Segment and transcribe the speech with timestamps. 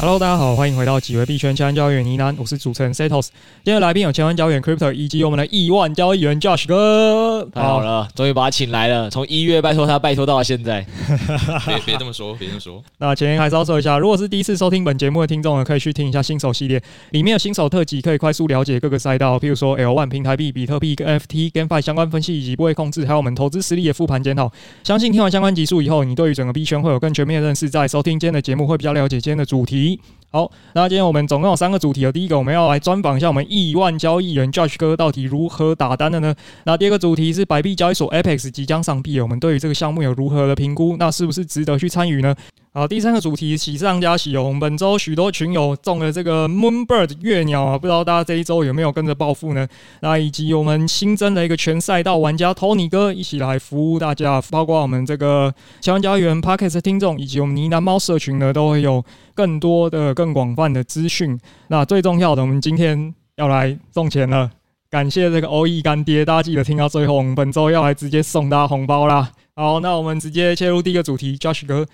[0.00, 3.26] Hello，大家好，欢迎回到几位币圈千万交易员呢喃，我是主持人 Setos。
[3.62, 7.46] 今天的来宾有千万交易员 Crypto 以及我们的亿万交易员 Josh 哥。
[7.52, 9.10] 太好了，终于把他请来了。
[9.10, 10.86] 从一月拜托他，拜托到了现在。
[11.66, 12.82] 别别这么说，别这么说。
[12.96, 24.50] 那前面还是要说一下，如果是第一次收听本节目的听众呢，可以去听一下新手系列，里面有新手特辑，可以快速了解各个赛道，譬如说 L1 平台币、比特币、跟 FT、GameFi 相关分析以及部位控制，还有我们投资实力的复盘检讨。
[24.82, 27.68] 相信听完相关集数以后，你对于整个币圈会有更全面的认识。
[27.68, 29.89] 在收听今天的节目，会比较了解今天的主题。
[30.32, 32.12] 好，那今天我们总共有三个主题哦。
[32.12, 36.32] 第一个，我们要来专访一下我们亿万交易员 Josh 哥到底如何打单的呢？
[36.64, 40.96] 那第二个主题是百币交易所 Apex 即将上币，我们对于这个项目有如何的评估？
[40.98, 42.32] 那是不是值得去参与呢？
[42.72, 44.44] 好，第三个主题喜上加喜哦。
[44.44, 49.66] 我们本周许多群友中了这个 Moonbird 月鸟啊，不知道大家这一周有没有跟着暴富呢？
[50.02, 61.36] 那以及我们新增的一个全赛道玩家 Tony 哥一起来服务大家，包括我们这个千万交易员 Podcast 听众以及我们呢喃猫社群呢，都会有更多的、更广泛的资讯。
[61.66, 64.48] 那最重要的，我们今天要来送钱了，
[64.88, 69.32] 感谢这个欧亿干爹，大家记得听到最后，我们本周要来直接送大家红包啦。
[69.56, 71.84] 好，那我们直接切入第一个主题，Josh 哥。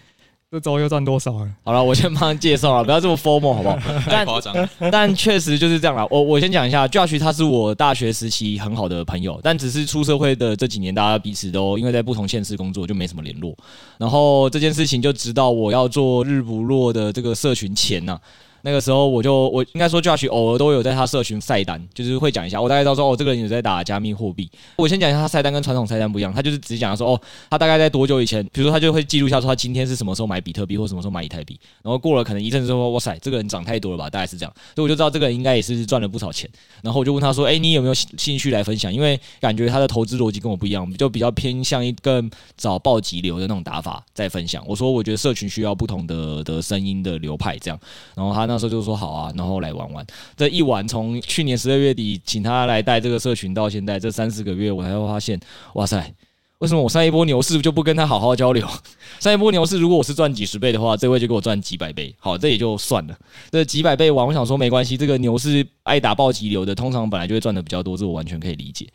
[0.48, 1.50] 这周又赚多少了？
[1.64, 3.77] 好了，我先帮他介绍了，不要这么 formal 好不好？
[4.08, 4.55] 太夸张。
[4.92, 6.06] 但确实就是这样了。
[6.08, 13.56] 我我先讲一下，Josh 他是我大学时期很好的朋友，但只是出社会的这几年，大家彼此都因为在不同县市工作，就没什么联络。
[13.98, 18.17] 然后这件事情就直到我要做日不落的这个社群前呐。
[18.67, 22.61] 那个时候我就我应该说，Josh 偶尔都有在他社群晒单，就是会讲一下。
[22.61, 24.50] 我大概知道说，哦，这个人有在打加密货币。
[24.75, 34.53] 我先讲一下他晒单跟传统晒单不一样，他就是只讲说，哦，他大概在多久以前，比如说他就会记录下说他今天是什么时候买比特币或什么时候买以太币，然后过了可能一阵之后，哇塞，这个人涨太多了吧，大概是这样。
[34.75, 36.51] 所以我就知道这个人应该也是赚了不少钱。
[36.83, 38.92] 然后我就问他说，哎，你有没有兴趣来分享？
[38.92, 42.20] 因为感觉他的投资逻辑跟我不一样，我们就比较偏向一个
[42.57, 44.64] 找暴击流的那种打法在分享。
[44.67, 47.79] 我说我觉得社群需要不同的的声音的流派这样。
[48.17, 49.33] 然后他那时候就说好啊。
[49.36, 50.06] 然后来玩玩，
[50.36, 55.39] 这一玩从去年十二月底请他来带这个社群到现在这三四个月，我才会发现，
[55.74, 56.14] 哇塞，
[56.58, 58.67] 为什么我上一波牛市就不跟他好好交流？
[59.20, 63.17] 上一波牛市如果我是赚几十倍的话，这位就给我赚几百倍，好，这也就算了。
[63.50, 68.86] 这几百倍玩，我想说没关系，这个牛市爱打暴击流的，通常本来就会赚的比较多，这我完全可以理解。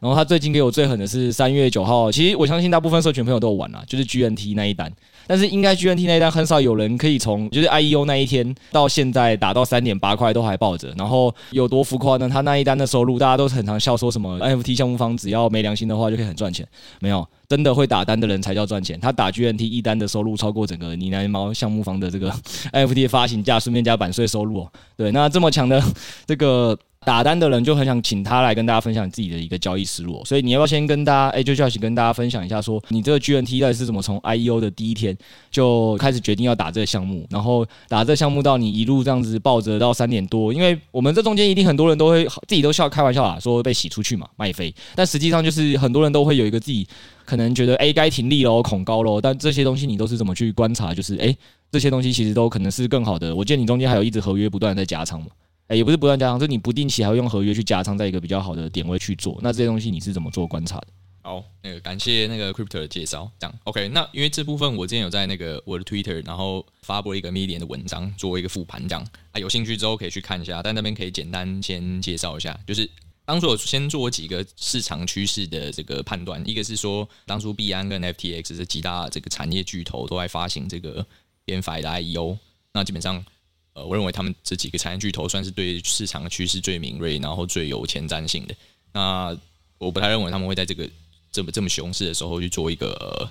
[0.00, 4.92] 然后他最近给我最狠的是三月九号，其实我相信大部分社群朋友都有玩啦，就是 GNT 那一单。
[5.26, 12.28] 但是应该 GNT 那一单很少有人可以从就是 IEO 那一天到现在打到三点八块都还抱着，然后有多浮夸呢？
[12.28, 16.68] 他那一单的收入大家都很常笑说什么 NFT 项目方只要没良心的话就可以很赚钱，
[17.00, 19.00] 没有，真的会打单的人才叫赚钱。
[19.00, 22.30] 他打 GNT 一单的收入超过整个呢喃猫项目方的这个
[22.74, 24.72] NFT 发行价，顺便加版税收入哦。
[24.94, 25.82] 对，那这么强的
[26.26, 26.78] 这个。
[27.04, 35.16] 打单的人就很想请他来跟大家分享自己的一个交易思路，所以你要不要先跟大家，哎，就 Josh 跟大家分享一下，说你这个 GNT 到底是怎么从 IEO 的第一天
[35.50, 46.86] 就开始决定要打这个项目，然后打这项目到你一路这样子抱着到三点多，因为我们这中间一定很多人都会自己都笑开玩笑啊，说被洗出去嘛，卖飞，但实际上就是很多人都会有一个自己
[47.26, 50.94] 可能觉得哎该停利喽，恐高喽，但这些东西你都是怎么去观察？
[50.94, 51.36] 就是哎
[51.70, 53.34] 这些东西其实都可能是更好的。
[53.34, 55.26] 我见你中间还有一直合约不断在加仓嘛。
[55.68, 59.38] 哎，也不是不断加仓，就你不定期还会用合约去加仓，在一个比较好的点位去做。
[59.42, 60.88] 那这些东西你是怎么做观察的？
[61.22, 63.30] 好，那个感谢那个 Crypto 的介绍。
[63.38, 69.02] 这样 OK，那因为这部分我之前有在那个我的 Twitter，然后发布了一个 Medium 的文章，做一个复盘，这样
[69.32, 70.62] 啊，有兴趣之后可以去看一下。
[70.62, 72.86] 但那边可以简单先介绍一下，就是
[73.24, 81.06] 当初我先做几个市场趋势的这个判断，一个是说当初币安跟 FTX 这几大这个产业巨头都在发行这个
[81.46, 82.36] GameFi 的 IEO，
[82.74, 83.24] 那基本上。
[83.74, 88.54] 呃，我认为他们这几个产业巨头算是对市场的趋势最敏锐，然后最有前瞻性的。
[88.92, 89.36] 那
[89.78, 90.88] 我不太认为他们会在这个
[91.32, 93.28] 这么这么熊市的时候去做一个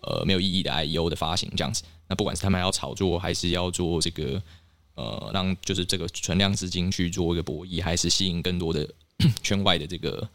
[0.00, 1.82] 呃没有意义的 IEO 的发行这样子。
[2.08, 4.42] 那不管是他们要炒作，还是要做这个
[4.94, 8.88] 呃让就是这个存量资金去做一个博弈，还是吸引更多的
[9.42, 10.26] 圈外的这个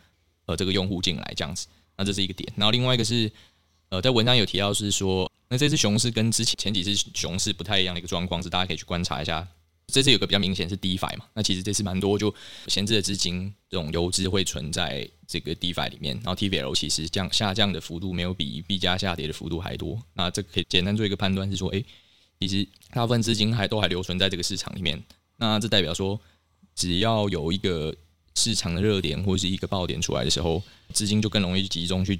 [0.45, 1.65] 呃这个用户进来这样子。
[1.97, 2.47] 那这是一个点。
[2.55, 3.31] 然后另外一个是
[3.89, 5.28] 呃在文章有提到是说。
[5.49, 9.47] 那这只熊市跟之前前几次熊市不太一样的一个状况是，大家可以去观察一下。
[9.87, 12.31] 这次有个比较明显是 DeFi 嘛，那其实这次蛮多就
[12.67, 19.99] 闲置的资金这种游资会存在这个 DeFi 里面，然后 TVL 其实降下降的幅度没有比币价下跌的幅度还多。
[20.13, 21.83] 那这可以简单做一个判断是说，诶，
[22.39, 25.03] 其实大部分资金还都还留存在这个市场里面。
[25.37, 26.21] 那这代表说，
[26.75, 27.95] 只要有一个
[28.35, 30.61] 市场的热点或者是一个爆点出来的时候，
[30.93, 32.19] 资金就更容易集中去。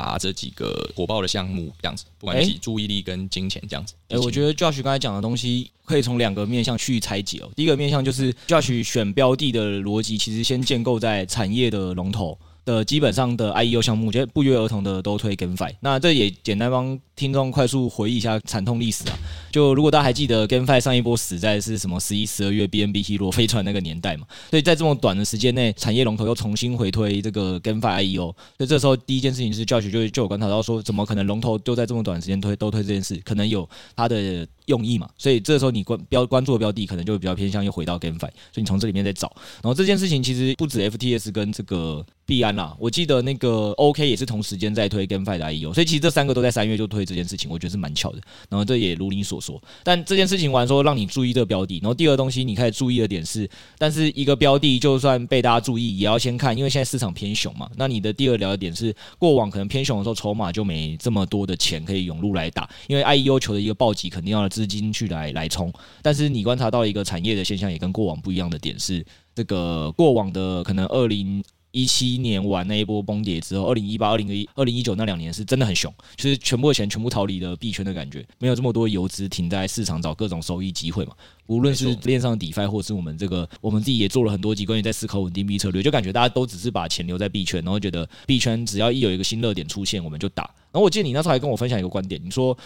[0.00, 3.92] 打这几个火爆的项目，这样子，不管是注意力跟金钱这样子。
[4.08, 7.50] 哎、欸，我觉得 Josh 刚才讲的东西可以从两个面向去拆解哦。
[7.54, 15.74] 第一个面向就是 Josh 选标的的逻辑，其实先建构在产业的龙头，的基本上的 IEO 项目，就不约而同的都推 GameFi。
[15.80, 19.18] 那这也简单帮听众快速回忆一下惨痛历史啊。
[19.50, 28.34] 就如果大家还记得 GameFi 上一波死在是什么十一、十二月 BNB 落飞船那个年代嘛，所以在这么短的时间内，产业龙头又重新回推这个 GameFi IEO。
[28.56, 35.06] 所以这时候第一件事情是，Josh 就就有观察到说，怎么可能龙头就在这么短时间推都推这件事，可能有他的用意嘛。
[35.18, 39.30] 所以这时候你关标关注的标的可能就会比较偏向又回到 GameFi，所以你从这里面再找。
[39.56, 42.06] 然后这件事情其实不止 FTS 跟这个。
[42.26, 48.20] 币安啦，我记得那个 OK 也是同时间在推 GameFi 的 IEO，所以其实这三个都在三月就推这件事情，我觉得是蛮巧的。
[48.48, 57.68] 然后这也如你所说，但这件事情完说让你注意这个标的，然后第二东西你开始注意的点是，但是一个标的就算被大家注意，也要先看，因为现在市场偏熊嘛。
[57.74, 65.72] 那你的第二聊的点是，过往可能偏熊的时候，筹码就没这么多的钱可以涌入来打，因为 IEO 求的一个暴击肯定要资金去来来冲。
[66.02, 69.04] 但是你观察到一个产业的现象，也跟过往不一样的点是，
[69.34, 71.42] 这个过往的可能二零。
[71.72, 81.12] 一七年完那一波崩跌之后，二零一八、二零一、二零一九那两年是真的很熊，就是全部的钱全部逃离了币圈的感觉，没有这么多游资停在市场找各种收益机会嘛。
[81.46, 90.42] 无论是链上的 DeFi，或是我们这个，我们自己也做了很多集关于在思考稳定币策略，就感觉大家都只是把钱留在币圈，然后觉得币圈只要一有一个新热点出现，我们就打。
[90.72, 92.56] 然后我记得你那时候还跟我分享一个观点，你说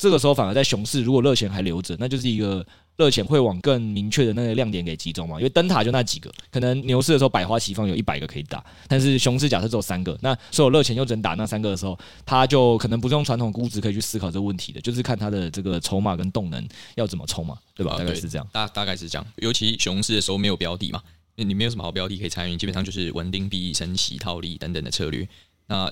[0.00, 2.66] 这个时候反而在熊市，如果热钱还留着，那就是一个。
[2.96, 5.38] 热钱会往更明确的那个亮点给集中嘛？
[5.38, 17.96] 因为灯塔就那几个，可能牛市的时候百花齐放，有一百个可以打，但是熊市假设只有三个，那所有热钱又只能打那三个的时候，他就可能不是用传统估值可以去思考这个问题的，就是看他的这个筹码跟动能要怎么冲嘛，对吧？
[17.96, 19.26] 大概是这样，大大概是这样。
[19.36, 21.02] 尤其熊市的时候没有标的嘛，
[21.36, 25.26] 你没有什么好标的可以参与，基本上就是稳定币、升息、套利等等的策略。
[25.68, 25.90] 那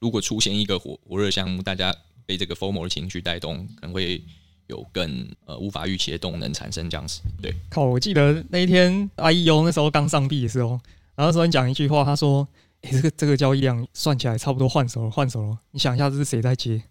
[0.00, 1.94] 如果出现一个火火热项目，大家
[2.26, 4.22] 被这个 FOMO 的情绪带动，可能会。
[4.66, 7.54] 有更呃无法预期的动能产生这样子，对。
[7.68, 10.80] 靠，我记得那一天 IEO 那时候刚上币的时候，
[11.14, 12.48] 然后说你讲一句话，他说
[12.80, 16.82] ：“诶、欸，这个这个交易量算起来差不多换手了，换手了。”你想一下，这是谁在接？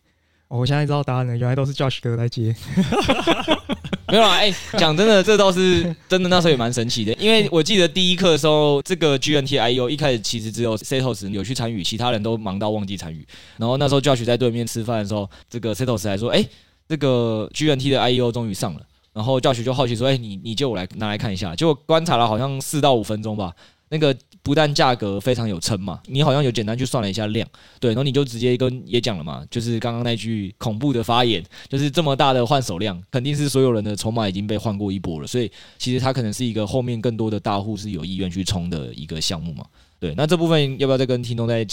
[0.49, 2.55] 我现在知道答案了，原来都是 Josh 哥在接。
[4.13, 13.25] 没有啊，哎、讲真的，这倒是真的，那时候也蛮神奇的，因为我记得第一课的时候，这个 G N T I U 一开始其实只有 Setos 有去参与，其他人都忙到忘记参与。
[13.57, 16.45] 然后那时候教学在对面吃饭的时候，这个 Setos 还说：“哎、”
[16.87, 18.81] 这个 GNT 的 I U 终于上了，
[19.13, 23.51] 然后教学就好奇说：“哎，你你借我来拿来看一下。”结果观察了好像四到五分钟吧。
[23.93, 27.47] 那个不但价格非常有撑嘛，你好像有简单去算了一下量，
[27.79, 35.27] 对，然后你就直接跟也讲了嘛，就是刚刚那句恐怖的发言，就是这么大的换手量，肯定是所有人的筹码已经被换过一波了。
[35.27, 39.63] 所以其实它可能是一个后面更多的大户是有意愿去冲的一个项目嘛。
[39.99, 41.63] 对，那这部分要不要再跟听众再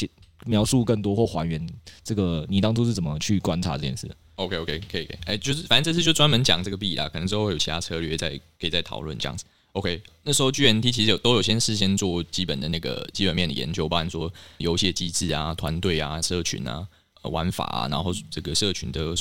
[0.45, 1.67] 描述更多或还原
[2.05, 4.07] 这个你当初是怎么去观察这件事
[4.37, 9.47] ？OK OK 可以可以，哎，就是反正这次就专门讲这个币啦，可能之后有其他策略再可以再讨论这样子。
[9.73, 16.87] OK，那时候 GNT 其实有都有先事先做基本的那个基本面的研究，包含说游戏机制啊、团队啊、社群啊、
[17.23, 19.15] 玩法啊，然后这个社群的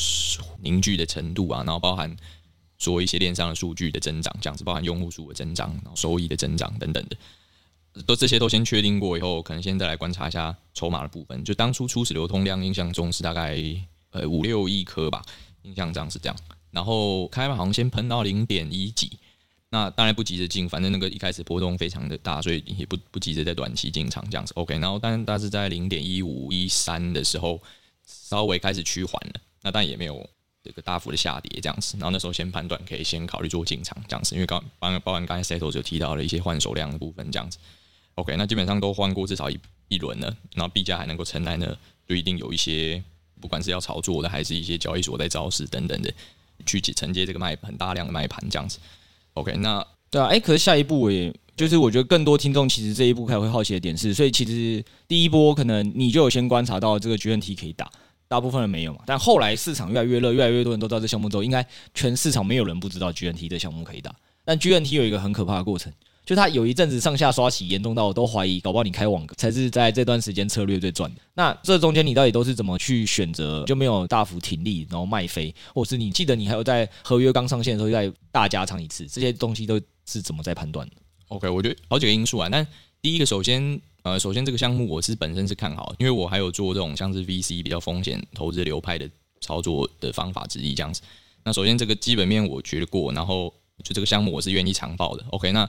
[0.62, 2.16] 凝聚的程度啊，然后包含
[2.78, 11.44] 说一些链上的数据的增长，这样子，包含用户数的增长、然后收益的增长等等的，都这些都先确定过以后，可能现在来观察一下筹码的部分。
[11.44, 13.58] 就当初初始流通量印象中是大概。
[14.12, 15.24] 呃，五六亿颗吧，
[15.62, 16.36] 印象这样是这样。
[16.72, 19.20] 然后开盘好像先喷到零点一几，
[19.72, 24.54] 那当然不急着进，反正那个一开始波动非常的大，所以也不不急着在短期进场这样子。
[24.56, 27.62] OK，然后但大致在零点一五一三的时候，
[28.06, 30.28] 稍微开始趋缓了，那但也没有
[30.64, 31.96] 这个大幅的下跌这样子。
[31.98, 37.58] 然后那时候先判断可以先考虑做进场这样子，因为刚包包含刚才 Setos 就提到了一些换手量的部分这样子。
[38.16, 43.04] OK，那基本上都换过至少一一轮了，然后币价还能够承担呢，就一定有一些。
[43.42, 46.14] 不管是要炒作的，还是一些交易所在造势等等的，
[46.66, 48.80] 去承接这个卖很大量的卖盘这样子。
[49.34, 57.90] OK，那对啊，哎、可是下一步我也就是我觉得更多听众其实这一步开始会好奇的点是，所以其实第一波可能你就有先观察到这个 GNT 可以打，
[58.28, 59.02] 大部分人没有嘛。
[59.06, 64.14] 但后来市场越来越热，越来越多人都知道这项目之后，应该全市场没有人不知道 GNT 这项目可以打。
[64.46, 65.92] 但 GNT 有一个很可怕的过程。
[66.30, 71.20] 就他有一阵子上下刷起，严重到我都怀疑，搞不好你开网才是在这段时间策略最赚的。
[71.34, 73.66] 那这中间你到底都是怎么去选择？
[73.66, 80.94] 就没有大幅停利，然后卖飞，或是你记得你还有在合约刚上线的时候再大加仓一次，这些东西都是怎么在判断的
[81.30, 82.48] ？OK，我觉得好几个因素啊。
[82.50, 82.64] 那
[83.02, 89.10] 第一个，首先呃，首先这个项目我是本身是看好，因为我还有做这种像是 VC 比较风险投资流派的
[89.42, 91.02] 操作的方法之一这样子。
[91.44, 93.52] 那首先这个基本面我觉得过，然后
[93.84, 95.26] 就这个项目我是愿意长报的。
[95.32, 95.68] OK，那。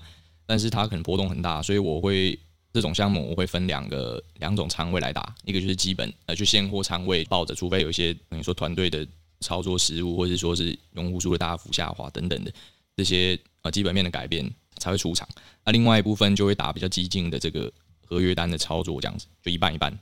[0.50, 2.36] 但是它可能波动很大，所以我会
[2.72, 9.06] 这种项目我会分两个两种仓位来打，一个就是基本呃就现货仓位抱着，除非有一些等于说团队的
[9.38, 12.52] 操作失误，或者说是用户数的大幅下滑等等的
[12.96, 15.28] 这些呃基本面的改变才会出场。
[15.64, 17.72] 那另外一部分就会打比较激进的这个
[18.04, 19.92] 合约单的操作这样子，就一半一半。
[19.92, 19.98] 哎、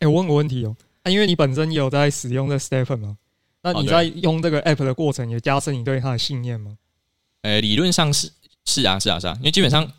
[0.00, 3.18] 欸，我问个问题哦、喔，啊，因为你本身也有在使用这 Stephen 吗？
[3.60, 6.78] 那你在用这个 App 的过程，也加深你对它的信念吗？
[7.42, 8.30] 呃、欸，理论上是
[8.64, 9.90] 是啊是啊是啊，因为基本上。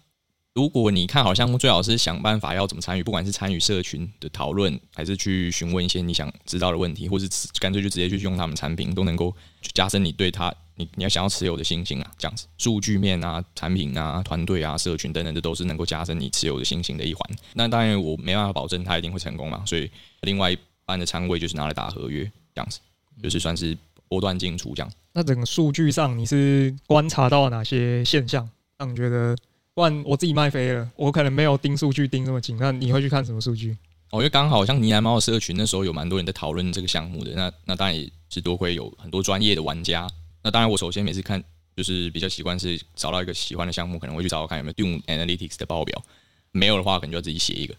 [0.53, 7.25] 如果你看好项目，最好是想办法要怎么参与，不管是参与社群的讨论，还是去询问一些你想知道的问题，或是
[7.57, 12.11] 干脆就直接去用他们产品，都能够去加深你对他你你要想要持有的信心啊。
[12.17, 17.25] 这样子，数据面啊、产品啊、团队啊、社群等等，这都是能够加深你持有的信心的一环。
[17.53, 19.89] 那当然，我没办法保证他一定会成功嘛，所以
[20.23, 22.81] 另外一半的仓位就是拿来打合约，这样子，
[23.23, 23.77] 就是算是
[24.09, 24.91] 波段进出这样。
[25.13, 29.35] 那整个数据上，你是观察到哪些现象，让你觉得？
[29.73, 32.57] 不然我自己卖飞了，我可能没有盯数据盯这么紧。
[32.59, 33.77] 那你会去看什么数据？
[34.09, 40.05] 哦，因为刚好像呢喃猫的社群那时候有蛮多人在讨论这个项目的，那那当然也是多亏有很多专业的玩家。
[40.43, 41.41] 那当然我首先每次看
[41.75, 46.03] 就是比较习惯是找到一个喜欢的项目，可能会去找找看有没有 Dune Analytics 的报表，
[46.51, 47.73] 没有的话可能就要自己写一个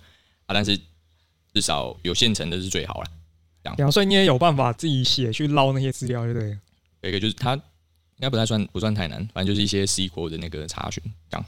[0.46, 0.54] 啊。
[0.54, 0.78] 但是
[1.52, 3.06] 至少有现成的是最好了。
[3.64, 6.58] 这样，所以你也有办法自己写去捞那些资料，对不对？
[7.02, 7.60] 有一个就是它应
[8.20, 11.46] 该不太算不算太难，反正就是一些 SQL 的那个查询这样。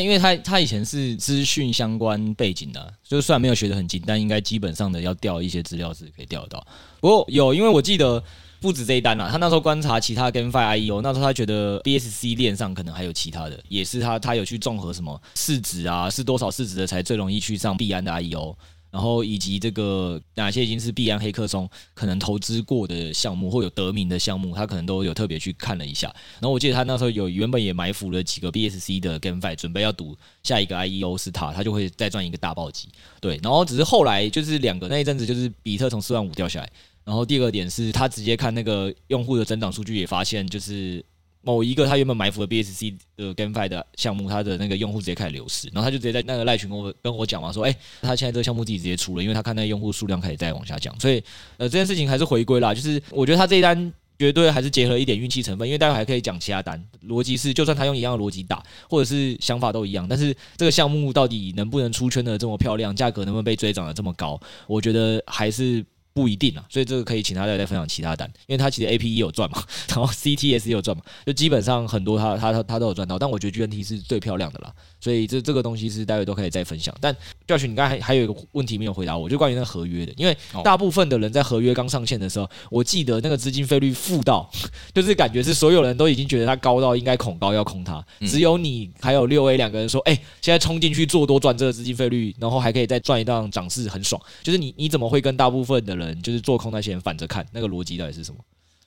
[0.00, 6.64] 因为他他以前是资讯相关背景的，啊，就虽然没有学得很精，但应该基本上的要调一些资料是可以调得到。
[7.00, 8.22] 不过有，因为我记得
[8.60, 18.54] 不止这一单啊，他那时候观察其他跟 Fi I E O，那时候他觉得 BSC 链上可能还有其他的，也是他他有去综合什么市值啊，是多少市值的才最容易去上币安的 IEO。
[18.92, 26.08] 然后以及这个哪些已经是币安黑客松可能投资过的项目或有得名的项目，他可能都有特别去看了一下。
[26.34, 32.90] 然后我记得他那时候有原本也埋伏了几个 BSC 的 GameFi，准备要赌下一个 IEO 是他，他就会再赚一个大暴击。
[33.18, 36.70] 对，然后只是后来就是两个那一阵子就是比特从四万五掉下来，
[37.02, 41.04] 然后第二个点是他直接看那个用户的增长数据，也发现就是。
[41.42, 51.22] 某一个他原本埋伏的 BSC 的 GameFi 的项目，他的那个用户直接开始流失，然后他就直接在那个赖群跟我跟我讲嘛，说，哎，他现在这个项目自己直接出了，因为他看那个用户数量开始在往下降，所以
[51.56, 65.84] 呃这件事情还是回归啦，就是我觉得他这一单绝对还是结合一点运气成分，因为待会还可以讲其他单，逻辑是就算他用一样的逻辑打，或者是想法都一样，但是这个项目到底能不能出圈的这么漂亮，价格能不能被追涨的这么高，我觉得还是。
[66.14, 76.94] 不一定啊，所以这个可以请他再再分享其他单，因为他其实 A P 也有赚嘛， 然后 CTS 也有赚嘛，就基本上很多他他他他都有赚到，但我觉得 GNT 是最漂亮的啦，所以这这个东西是待会都可以再分享。
[77.00, 77.14] 但
[77.46, 84.50] Josh，你刚才还还有一个问题没有回答我，就关于那个合约的，因为大部分的人在合约刚上线的时候，我记得那个资金费率负到，
[84.94, 94.20] 就是感觉是所有人都已经觉得它高到应该恐高要空它，只有你还有六 A 两个人说，哎，现在冲进去做多赚这个资金费率，然后还可以再赚一档涨势，很爽。
[94.42, 96.80] 就是你你怎么会跟大部分的人嗯就是做空那？
[96.80, 98.40] 些人反着看，那个逻辑到底是什么？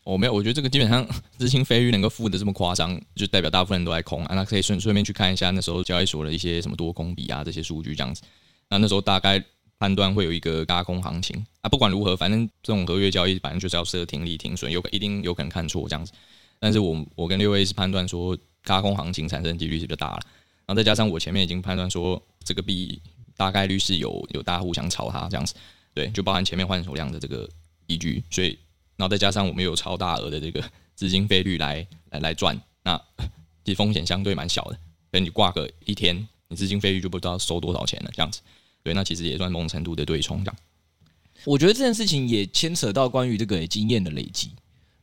[0.03, 1.07] 我没有，我觉得这个基本上
[1.38, 4.36] 资金飞鱼能够负的这么夸张，就代表大部分人都在空啊。
[4.36, 8.22] 那可以顺顺便去看一下那时候交易所的一些什么多空比啊这些数据这样子。
[8.69, 9.43] 那那时候大概
[9.79, 11.69] 判断会有一个轧空行情啊。
[11.69, 16.12] 不管如何，反正这种合约交易反正就是要设停利停损，有一定有可能看错这样子。
[16.60, 20.19] 但是我我跟六位是判断说轧空行情产生几率是比较大了，
[20.65, 23.01] 然后再加上我前面已经判断说这个币
[23.36, 25.55] 大概率是有有大户想炒它这样子，
[25.96, 27.50] 对，就包含前面换手量的这个。
[27.88, 28.58] 依据，所以，
[28.96, 30.60] 然后再加上我们有超大额的这个
[30.96, 33.00] 资金费率来来来赚，那
[33.64, 34.72] 其实风险相对蛮小的。
[35.12, 38.42] 所以你挂个一天，你资金费率就不知道收多少钱了，这样子。
[38.82, 40.56] 对，那其实也算某种程度的对冲这样。
[41.44, 44.50] 我觉得这件事情也牵扯到关于这个经验的累积。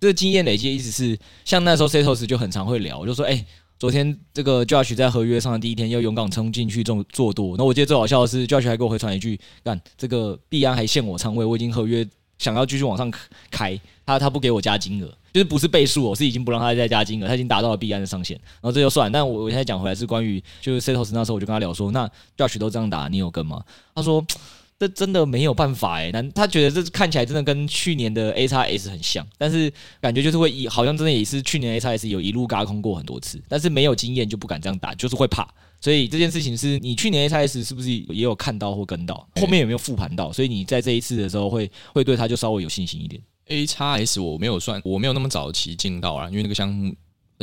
[0.00, 3.46] 这个经验累积的意思是，像那时候 Setos 就很常会聊，就说，哎。
[3.82, 12.08] 昨天这个 Josh 在合约上的第一天要勇敢冲进去做做多，那我记得最好笑的是 Josh 还给我回传一句：“干这个币安还限我仓位，我已经合约
[12.38, 13.12] 想要继续往上
[13.50, 19.10] 开，他他不给我加金额，就是不是倍数，我是已经不让他再加金额，他已经达到了币安的上限，然后这就算。
[19.10, 23.64] 但我我现在讲回来是关于就是 Setos 那时候我就跟他聊说，那 Josh 都这样打，你有跟吗？
[23.96, 24.24] 他说。
[24.82, 35.48] 这真的没有办法哎，但他觉得这看起来真的跟去年的 A 叉 S 很像，但是感觉就是会一好像真的也是去年 A 叉 S 有一路嘎空过很多次，但是没有经验就不敢这样打，就是会怕。
[35.80, 39.24] 所以这件事情是你去年 A 叉 S 是不是也有看到或跟到？
[39.36, 40.32] 后面有没有复盘到？
[40.32, 43.22] 所以你在这一次的时候会会对他就稍微有信心一点。
[43.46, 46.92] A 叉 S 我没有算，我没有那么早期进到啊，因为那个项目。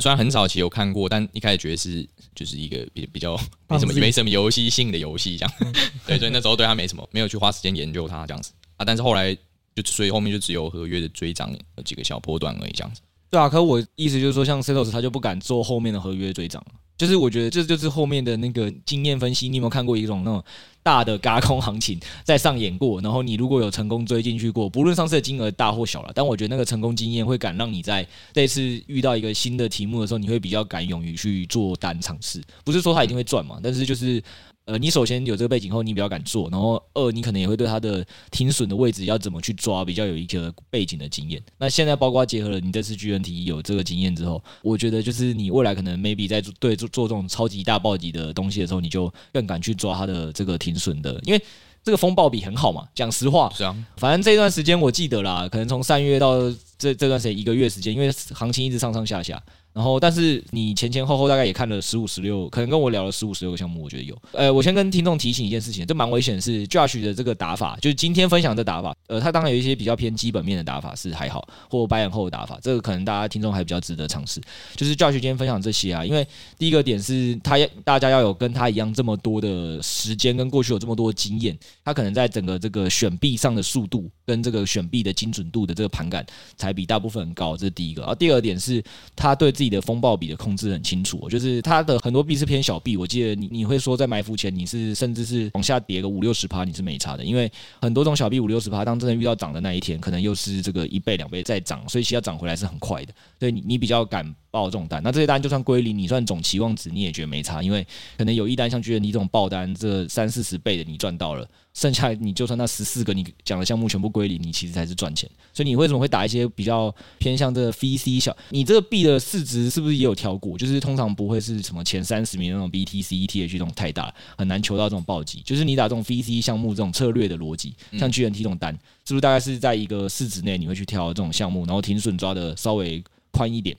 [0.01, 3.36] 虽然很早期有看过，但一开始觉得是就是一个比比较
[3.68, 5.53] 没什么没什么游戏性的游戏这样，
[6.08, 8.86] 对，所以那时候对他没什么，没有去花时间研究它这样子啊。
[8.86, 9.36] 但是后来
[9.75, 11.53] 就所以后面就只有合约的追涨
[11.86, 13.01] 几个小波段而已这样子。
[13.29, 16.63] 对啊，可我意思就是说，像 Setos 他就不敢做后面的合约追涨。
[16.98, 19.48] 就是我觉得这就是后面的那个经验分析。
[19.48, 20.43] 你有没有看过一种那种
[20.83, 23.00] 大的轧空行情在上演过？
[23.00, 32.41] 然后你如果有成功追进去过，不论上次的金额大或小了，但我觉得那个成功经验会敢让你在这次遇到一个新的题目的时候，你会比较敢勇于去做单尝试。
[32.65, 34.21] 不是说他一定会赚嘛，但是就是
[34.69, 41.41] 呃，你首先有这个背景后，你比较敢做，然后二，你可能也会对它的停损的位置要怎么去抓，比较有一个背景的经验。
[41.57, 51.41] 那现在包括结合了你这次 GNT 有这个经验之后，我觉得就是你未来可能 maybe 在做对做做这种超级大暴击的东西的时候，你就更敢去抓它的这个停损的，因为
[51.83, 52.88] 这个风暴比很好嘛。
[52.93, 56.41] 讲实话，是啊，反正这段时间我记得啦，可能从三月到
[56.77, 59.41] 这这段时间一个月时间，因为行情一直上上下下。
[59.79, 64.13] 然后，但是你前前后后大概也看了十五十六，可能跟我聊了十五十六个项目，我觉得有。
[64.33, 68.93] 呃，我先跟听众提醒一件事情，这蛮危险的是 Josh 的这个打法，就是今天分享的打法。
[69.07, 74.41] 呃，他当然有一些比较偏基本面的打法是还好，或 buy and hold 的打法，这个可能大家听众还比较值得尝试。
[74.75, 77.55] 就是 Josh 今天分享这些啊，因为第一个点是他
[77.86, 86.25] 大家要有跟他一样这么多的时间，跟过去有这么多的经验，他可能在整个这个选币上的速度跟这个选币的精准度的这个盘感
[86.57, 88.01] 才比大部分高，这是第一个。
[88.01, 88.83] 然后第二点是
[89.15, 92.97] 他对自己的风暴比的控制很清楚，就是它的很多币是偏小币。
[92.97, 103.13] 我记得你你会说在埋伏前你是甚至是往下跌个五六十趴你是没差的，因为很多种小币五六十趴，当真的遇到涨的那一天，可能又是这个一倍两倍再涨，所以其实要涨回来是很快的。
[103.39, 107.85] 所以你你比较敢报这种单，那这些单就算归零，你算总期望值你也觉得没差，因为
[108.17, 111.47] 可能有一单像觉得你这种爆单，这三四十倍的你赚到了。
[111.79, 115.29] 剩下你就算那十四个你讲的项目全部归零，你其实才是赚钱。
[115.53, 118.36] 所以你为什么会打一些比较偏向这个 VC 小？
[118.50, 120.57] 你这个币的市值是不是也有挑过？
[120.57, 125.41] 就是通常不会是什么前三十名那种 BTC、ETH 这种太大，很难求到这种暴击。
[125.45, 128.74] 就是你打这种 VC 项目这种策略的逻辑，像 GNT 这种单，
[129.05, 133.74] 是不是大概是在一个市值内你会去挑这种项目，然后停损抓的稍微宽一点？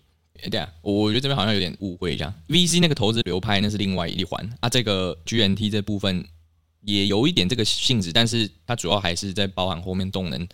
[0.50, 2.32] 对啊，我觉得这边好像有点误会一下。
[2.48, 6.24] VC 那个投资流派那是另外一环啊，这个 GNT 这部分。
[6.82, 10.46] 也有一点这个性质，但是它主要还是在包含后面动能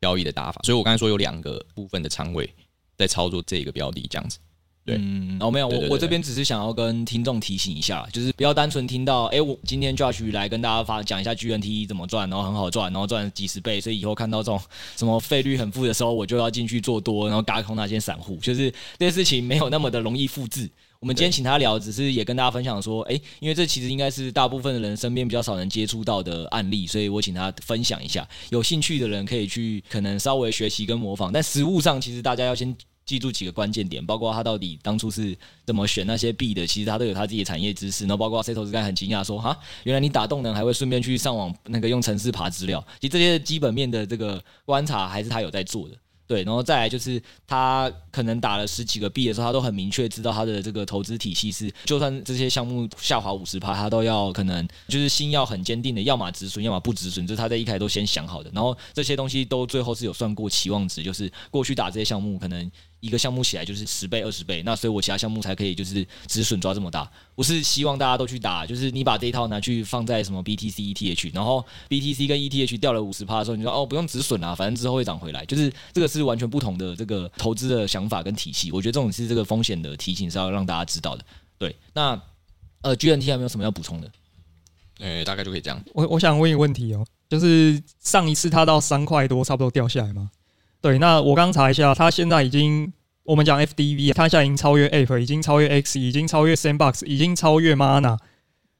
[0.00, 2.48] 交易的打法，所以我刚才说有两个部分的仓位
[2.96, 4.38] 在操作这个标的这样子。
[4.86, 14.60] 对，嗯，哦，没有，我我这边只是想要跟听众提醒一下，就是不要单纯听到，哎，我今天 Josh 来跟大家发讲一下 GNT 怎么赚，然后很好赚，然后赚几十倍，所以以后看到这种
[14.94, 20.68] 什么费率很负的时候，我就要进去做多，然后嘎空那些散户，就是这些事情没有那么的容易复制。
[21.04, 28.26] 我们今天请他聊，只是也跟大家分享说，哎，因为这其实应该是大部分的人身边比较少能接触到的案例，所以我请他分享一下。
[28.48, 35.36] 有兴趣的人可以去可能稍微学习跟模仿，但实务上其实大家要先记住几个关键点，包括他到底当初是
[35.66, 38.04] 怎么选那些币的，其实他都有他自己的产业知识。
[38.04, 45.94] 然后包括 C 投资刚很惊讶说，哈，原来你打动能还会顺便去上网那个用程式爬资料，其实这些基本面的这个观察还是他有在做的。
[46.26, 58.50] 对，然后再来就是他可能打了十几个币的时候，他都很明确知道他的这个投资体系是，就算这些项目下滑五十趴，他都要可能就是心要很坚定的，要么止损，要么不止损，这是他在一开始都先想好的。
[58.54, 62.70] 然后这些东西都最后是有算过期望值，就是过去打这些项目可能。
[63.04, 67.10] 一个项目起来就是十倍、二十倍，那所以我其他项目才可以就是止损抓这么大。
[67.34, 75.44] 我是希望大家都去打，就是你把这一套拿去放在什么 BTC、ETH，然后 BTC 跟 ETH 掉了五十趴的时候，你说哦不用止损啊，反正之后会涨回来。
[75.44, 78.72] 就是这个是完全不同的这个投资的想法跟体系。
[78.72, 81.24] 我觉得这种是这个风险的提醒是要让大家知道的。
[81.58, 82.20] 对，那
[82.80, 84.10] 呃 GNT 还有没有什么要补充的？
[85.00, 85.84] 呃，大概就可以这样。
[85.92, 90.30] 我我想问一个问题哦，就是上一次它到三块多，差不多掉下来吗？
[90.84, 92.92] 对，那我刚查一下，它现在已经，
[93.22, 98.18] 我们讲 FDV，它现在已经超越 App，已经超越 X，已经超越 Sandbox，已经超越 Mana，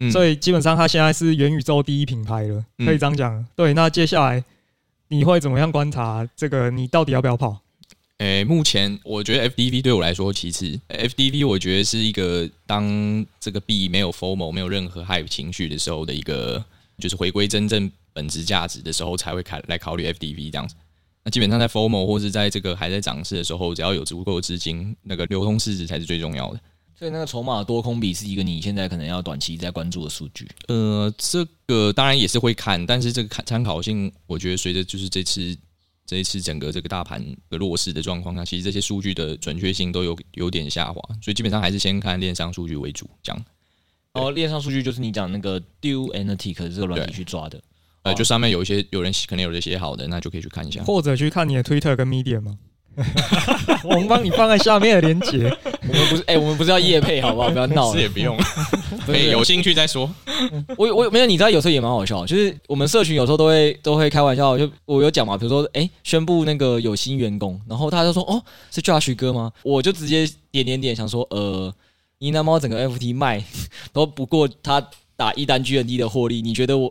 [0.00, 3.34] 嗯，所以基本上它现在是元宇宙第一品牌了，可以这样讲。
[3.34, 3.46] 嗯。
[3.56, 4.44] 对，那接下来
[5.08, 6.70] 你会怎么样观察这个？
[6.70, 7.62] 你到底要不要跑？
[8.18, 16.62] 诶、欸，目前我觉得 FDV 对我来说，其次，FDV 我觉得是一个当这个币没有 FOMO，没有任何 hype 情绪的时候的一个，
[16.98, 20.74] 就是回归真正本质价值的时候才会开来考虑 FDV 这样子。
[21.24, 26.60] 那基本上在 formal 或是在这个还在涨势的时候，只要有足够的资金，那个流通市值才是最重要的。
[26.96, 30.48] 所以那个筹码多空比是一个你现在可能要短期在关注的数据。
[30.68, 35.56] 呃，这个当然也是会看，但是这个看参考性，我觉得随着就是这次
[36.06, 43.08] 这一次整个这个大盘的弱势的状况下，其实这些数据的准确性都有有点下滑，所以基本上还是先看链上数据为主。
[43.22, 43.44] 这样。
[44.12, 47.60] 哦，链上数据就是你讲那个 Do Analytics 这个软体去抓的。
[48.04, 52.58] 呃，就上面有一些有人可能有人写好的，那就可以去看一下，或者去看你的 Twitter 跟 Medium 吗？
[53.82, 55.50] 我们帮你放在下面的链接。
[55.88, 57.50] 我们不是，哎、欸，我们不是要夜配，好不好？
[57.50, 58.36] 不要闹了， 是也不用，
[59.04, 60.08] 可以有兴趣再说。
[60.76, 68.40] 我我没有，你知道有时候也蛮好笑，就是我们社群有时候都会都会开玩笑，就我有讲嘛，比如说，哎、欸，宣布那个有新员工，然后他就说，哦，
[68.70, 69.50] 是 Josh 哥吗？
[69.62, 71.74] 我就直接点点点，想说，呃，
[72.18, 73.42] 你那猫整个 FT 卖
[73.92, 74.86] 都不过他
[75.16, 76.90] 打一单 GND 的获利，你觉得我？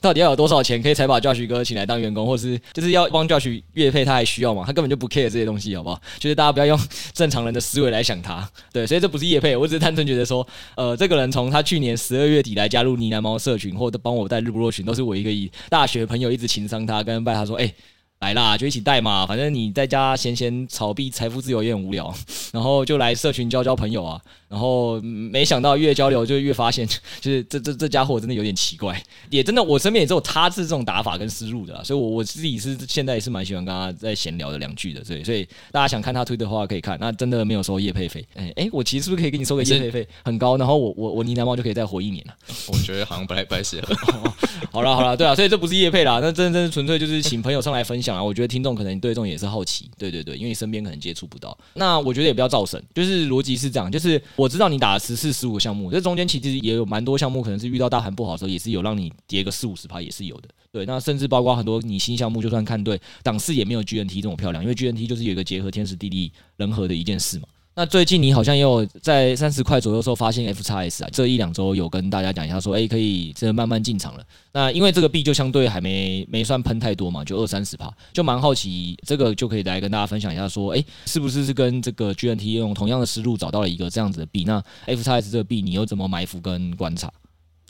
[0.00, 4.64] 到底要有多少钱可以才把 Josh 哥请来当员工，或是就是要帮 Josh 业配，他还需要吗？
[4.66, 6.00] 他根本就不 care 这些东西，好不好？
[6.18, 6.78] 就是大家不要用
[7.12, 17.72] 正常人的思维来想他，对，所以这不是叶配，我只是单纯觉得说，呃，这个人从他去年十二月底来加入呢喃猫社群，或者帮我带日不落群，都是我一个以大学朋友一直情商他，跟拜他说，哎、
[18.20, 22.14] 来啦，就一起带嘛，反正你在家闲闲炒币，财富自由也很无聊，
[22.52, 24.20] 然后就来社群交交朋友啊。
[24.50, 26.84] 然后没想到越交流就越发现，
[27.22, 42.34] 就是这这这家伙真的有点奇怪，也真的我身边也只有他是这种打法跟思路的啦，所以我我自己是现在也是蛮喜欢跟他在闲聊的两句的，所以所以大家想看他推的话可以看，那真的没有收叶配费，哎哎，我其实是不是可以给你收个叶配费很高，然后我我我呢喃猫就可以再活一年了？
[42.66, 43.94] 我觉得好像不太不太适合。
[44.72, 60.48] 好了好了，对啊，所以这不是叶配啦，那真的真的纯粹就是请朋友上来分享啊，我觉得听众可能对这种也是好奇，对对对，因为你身边可能接触不到，那我觉得也不要造神，就是逻辑是这样，就是我知道你打了十四十五个项目，这中间其实也有蛮多项目，可能是遇到大盘不好的时候，也是有让你跌个四五十趴，也是有的。
[60.72, 67.46] 对，那甚至包括很多你新项目，就算看对档次，也没有 GNT 这么漂亮，因为 GNT 就是有一个结合天时地利人和的一件事嘛。
[67.80, 74.24] 那最近你好像也有在三十块左右时候发现 FXS 啊，这一两周有跟大家讲一下说，哎，可以真的慢慢进场了。
[74.52, 84.44] 那因为这个币就相对还没没算喷太多嘛，就二三十趴，就蛮好奇这个就可以来跟大家分享一下说，哎，是不是是跟这个 GNT 用同样的思路找到了一个这样子的币？
[84.44, 87.10] 那 FXS 这个币你又怎么埋伏跟观察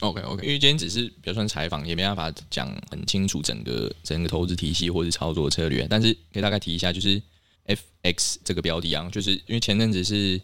[0.01, 7.23] ？OK OK，因为今天只是比较算采访，也没办法讲很清楚整个整个投资体系或是操作策略，但是可以大概提一下，就是。
[7.67, 10.41] FX 这个标的啊，就是因为前阵子是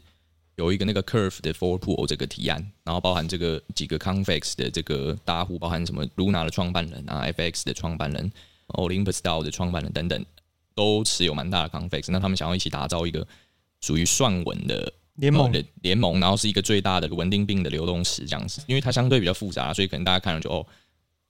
[0.56, 8.30] 有一个那个 Curve 的 Four Pool 这个提案，然后包含这个几个 Confex 的这个大户，包含什么 Luna 的创办人啊，FX 的创办人
[8.68, 10.24] ，Olympus DAO 的创办人等等，
[10.74, 12.10] 都持有蛮大的 Confex。
[12.10, 13.26] 那他们想要一起打造一个
[13.80, 18.62] 属于算稳的联盟的联盟，然后是一个最大的稳定币的流动池这样子。
[18.66, 20.66] 因为它相对比较复杂，所以可能大家看了就哦，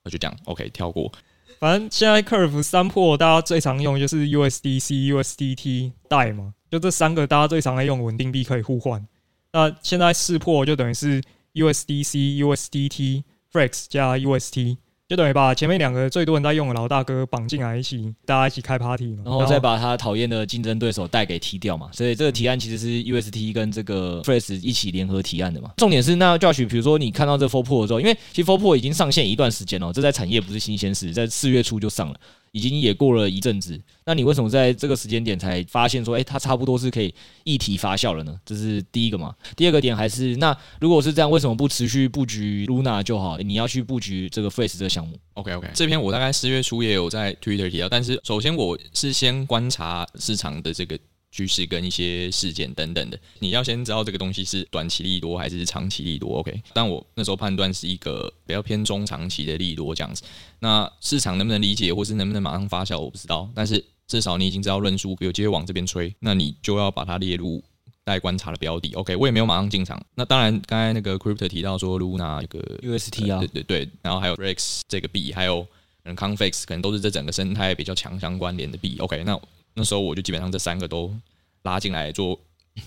[0.05, 1.13] 那就这样 OK 跳过。
[1.59, 9.07] 反正现在 Curve 三破，大家最常用就是 USDC、USDT 带嘛，就这三个大家最常在用稳定币可以互换。
[9.53, 11.23] 那现在四破就等于是
[11.55, 14.77] USDC、USDT、Frax 加 UST。
[15.09, 21.89] 就等于把前面两个最多人在用的老大哥绑进来一起，大家一起开 party，然后再把他讨厌的竞争对手带给踢掉嘛。
[21.93, 25.71] 所以这个提案其实是 UST 跟这个 Fresh 一起联合提案的嘛。
[25.77, 32.19] 重点是那 Josh，比如说你看到这 Four Pro 的时候，因为其实 Four Pro 已经上线一段时间了，这在产业不是新鲜事，在四月初就上了。
[32.57, 37.15] 已经也过了一阵子，那你为什么在这个时间点才发现说，哎、它差不多是可以
[37.45, 38.35] 一体发酵了呢？
[38.47, 39.35] 这是第一个嘛。
[39.55, 43.37] 第二个点还是，那如果是这样，为什么不持续布局 Luna 就好？
[43.37, 50.99] 你要去布局这个 Face 这个项目？OK OK，这篇我大概十月初也有在 Twitter 提到，但是首先我是先观察市场的这个。
[51.37, 56.39] 趋势跟一些事件等等的，你要先知道这个东西是短期利多还是长期利多。
[56.39, 60.23] OK，但我那时候判断是一个比较偏中长期的利多这样子。
[60.61, 63.47] 那市场能不能理解，或是能不能马上发酵，我不知道。
[63.55, 67.63] 但是至少你已经知道论述有机会往这边吹，那你就要把它列入
[68.03, 68.95] 待观察的标的。
[68.95, 70.03] OK，我也没有马上进场。
[70.15, 75.61] 那当然，刚才那个 Crypto 提到说 Luna 这个 UST 啊，对对对，然后还有 Rex 这个币，还有
[76.03, 78.97] 可能 Confex 可能都是这整个生态比较强相关联的币。
[79.01, 79.39] OK，那。
[79.77, 81.15] 那时候我就基本上这三个都
[81.63, 82.39] 拉进来做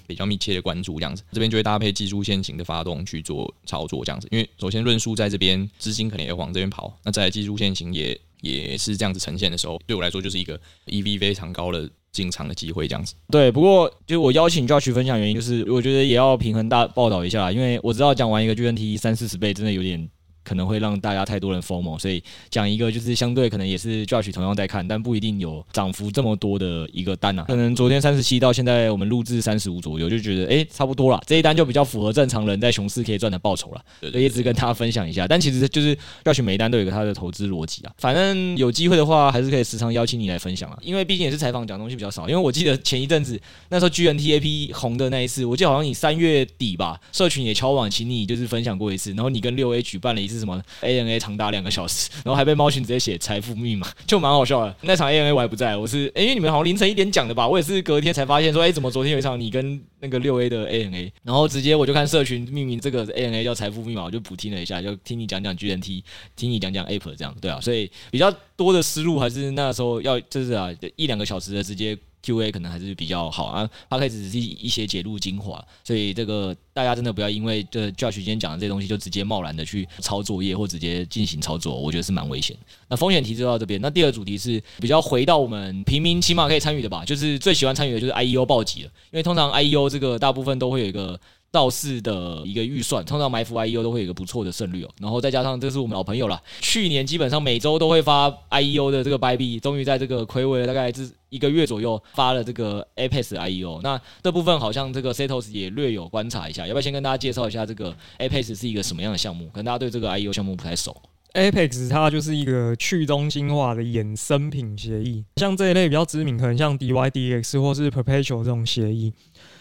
[0.07, 4.27] 比较密切的关注，这样子，这边就会搭配技术线型的发动去做操作，这样子。
[4.31, 13.13] 因为首先论述在这边，资金可能也往这边跑，那在技术线型也也是这样子呈现的时候，对我来说就是一个 EV 非常高的进场的机会，这样子。
[13.29, 20.09] 对，不过就我邀请 Josh 分享原因，就是我觉得也要平衡大报道一下，因为我知道讲完一个 GNT 三四十倍，真的有点。
[20.49, 27.43] 可能会让大家太多人 FOMO，所以讲一个就是相对可能也是 Josh 同样在看，但不一定有涨幅这么多的一个单啊。
[27.43, 33.81] 可能昨天三十七到现在我们录制三十五左右，就觉得哎、欸、差不多了，这一单就比较符合正常人在熊市可以赚的报酬了。
[34.09, 35.27] 所以一直跟大家分享一下。
[35.27, 37.93] 但其实就是 Josh 每一单都有一个他的投资逻辑啊。
[37.99, 40.79] 反正有机会的话，还是可以时常邀请你来分享啊。
[40.81, 42.27] 因为毕竟也是采访，讲东西比较少。
[42.27, 51.19] 因为我记得前一阵子那时候 GNTAP 红的那一次，我记得好像你三月底吧，社群也敲网请你就是分享过一次，然后你跟六 A 举办了一次什么 ANA。
[51.19, 54.73] 长达两个小时，然后还被猫群直接写财富密码，就蛮好笑的。
[54.83, 57.45] 那场 ANA 我还不在，我是哎、因为你们好像凌晨一点讲的吧？
[57.45, 66.01] 我也是隔天才发现说，哎、怎么昨天有一场你跟那个六 A 的 ANA，然后直接我就看社群命名这个 ANA 叫财富密码，我就补听了一下，就听你讲讲 GNT，
[66.35, 71.97] 听你讲讲 Ape 这样，对啊，所以比较多的思路还是那时候要就是啊一两个小时的直接。
[72.21, 82.55] Q&A 可能还是比较好啊，它可以只是一些解录精华，所以这个大家真的不要因为这 Josh 今天讲的这些东西就直接贸然的去抄作业或直接进行操作，我觉得是蛮危险。
[82.87, 91.19] 那风险提示到这边，那第二主题是比较回到我们平民起码可以参与的吧，就是最喜欢参与的就是 IEO 暴击了，因为通常 IEO 这个大部分都会有一个
[91.51, 94.89] 到四的一个预算，通常埋伏 IEO 都会有一个不错的胜率哦。
[94.99, 103.81] 然后再加上这是我们老朋友了，去年基本上每周都会发 IEO 的这个 buy 币，终于在这个亏位了大概是一个月左右发了这个 Apex IEO。
[103.81, 109.47] 那这部分好像这个 Setos 也略有观察一下，要不要先跟大家介绍一下这个 Apex 是一个什么样的项目？
[109.47, 110.95] 可能大家对这个 IEO 项目不太熟。
[111.33, 119.13] Apex 它就是一个去中心化的衍生品协议，像这一类比较知名，可能像 DYDX 或是 Perpetual 这种协议。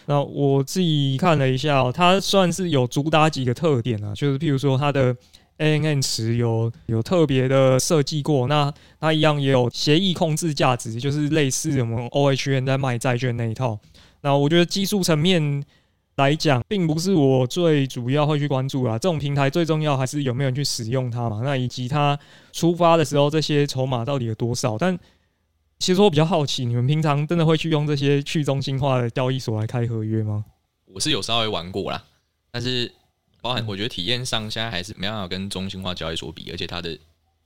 [0.09, 5.15] 那我自己看了一下喔，它算是有主打几个特点啊，就是譬如说它的
[5.59, 13.77] ANN 池有有特别的设计过，那它一样也有协议控制价值，就是类似我们 OHN 在卖债券那一套。
[14.21, 15.63] 那我觉得技术层面。
[16.15, 18.99] 来讲，并不是我最主要会去关注啦。
[18.99, 21.39] 这种平台最重要还是有没有人去使用它嘛？
[21.45, 22.19] 那以及它
[22.51, 24.77] 出发的时候，这些筹码到底有多少？
[24.77, 24.99] 但
[25.79, 30.43] 其实我比较好奇，你们平常真的会去用这些去中心化的交易所来开合约吗？
[30.85, 32.03] 我是有稍微玩过啦，
[32.51, 32.91] 但是
[33.41, 36.97] 包含我觉得体验上现在还是没办法跟中心化交易所比，而且它的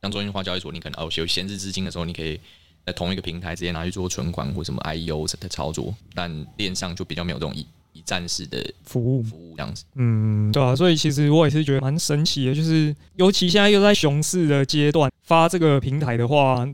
[0.02, 2.40] 像中心化交易所，你可能哦有闲置资金的时候，你可以
[2.84, 16.68] 在同一个平台直接拿去做存款或什么 IEO 的操作，但链上就比较没有这种一一站式的服务服务这样子，嗯，对啊，所以其实我也是觉得蛮神奇的，就是尤其现在又在熊市的阶段发这个平台的话，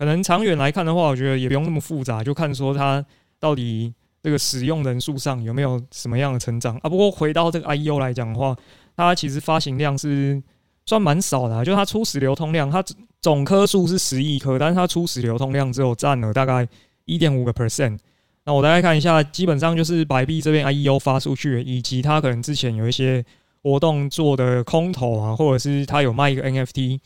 [0.00, 3.04] 可能长远来看的话，我觉得也不用那么复杂，就看说它
[3.38, 6.88] 到底这个使用人数上有没有什么样的成长啊。
[6.88, 8.56] 不过回到这个 IEO 来讲的话，
[8.96, 10.42] 它其实发行量是
[10.86, 12.82] 算蛮少的啊，就它初始流通量，它
[13.20, 16.66] 总颗数是十亿颗，但是它初始流通量只有占了大概
[17.04, 17.98] 一点五个 percent。
[18.46, 23.22] 那我大概看一下，基本上就是白币这边 IEO 发出去，以及它可能之前有一些
[23.62, 26.98] 活动做的空投啊，或者是它有卖一个 NFT。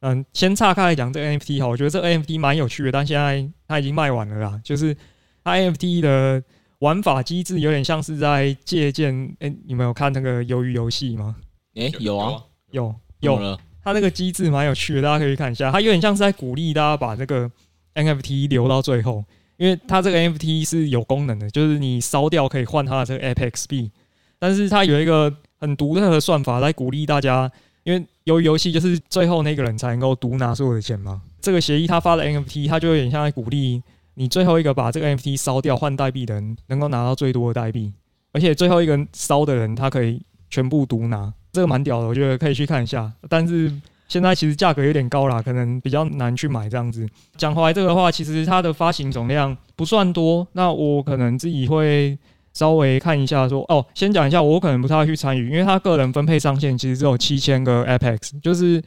[0.00, 4.60] 嗯，先岔开来讲这个 NFT 哈，我觉得这个 NFT 蛮有趣的，但现在它已经卖完了啦。
[4.64, 4.96] 就是
[5.44, 6.42] 它 NFT 的
[6.78, 11.36] 玩法机制有点像是在借鉴，哎、欸，你们有看那个鱿鱼游戏吗？
[11.74, 13.58] 哎、欸，有啊，有有。
[13.82, 15.72] 它那个机制蛮有趣的，大家可以看一下。
[15.72, 17.50] 它有点像是在鼓励大家把这个
[17.94, 19.24] NFT 留到最后。
[19.56, 23.90] 因为它这个 NFT 是有功能的，就是你烧掉可以换它的这个 Apex 币，
[24.38, 27.52] 但是它有一个很独特的算法来鼓励大家，
[27.90, 31.20] 因为由于游戏就是最后那个人才能够独拿所有的钱嘛。
[31.40, 33.82] 这个协议他发的 NFT，他就有点像在鼓励
[34.14, 37.92] 你最后一个把这个 NFT 烧掉换代币的人能够拿到最多的代币，
[38.32, 43.12] 而且最后一个烧的人他可以全部独拿，这个蛮屌的，我觉得可以去看一下。
[43.28, 43.72] 但是。
[44.10, 47.08] 现在其实价格有点高啦，可能比较难去买这样子。
[47.36, 52.18] 讲回来这个的话，其实它的发行总量不算多，那我可能自己会
[52.60, 58.82] 稍微看一下说，哦，先讲一下，我可能不太会去参与，因为他个人分配上限其实只有七千个 Apex，就是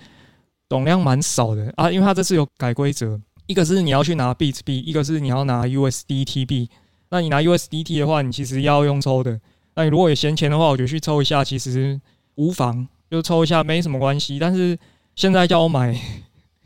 [0.70, 1.90] 总量蛮少的啊。
[1.90, 6.70] 因为他这次有改规则，一个是你要去拿 Beats 币，一个是你要拿 USDT 币。
[7.10, 9.40] 那你拿 USDT 的话，你其实要用抽的。
[9.74, 12.00] 那你如果有闲钱的话，我就去抽一下其实
[12.36, 14.78] 无妨，就抽一下没什么关系，但是。
[15.16, 15.96] 现在叫我买，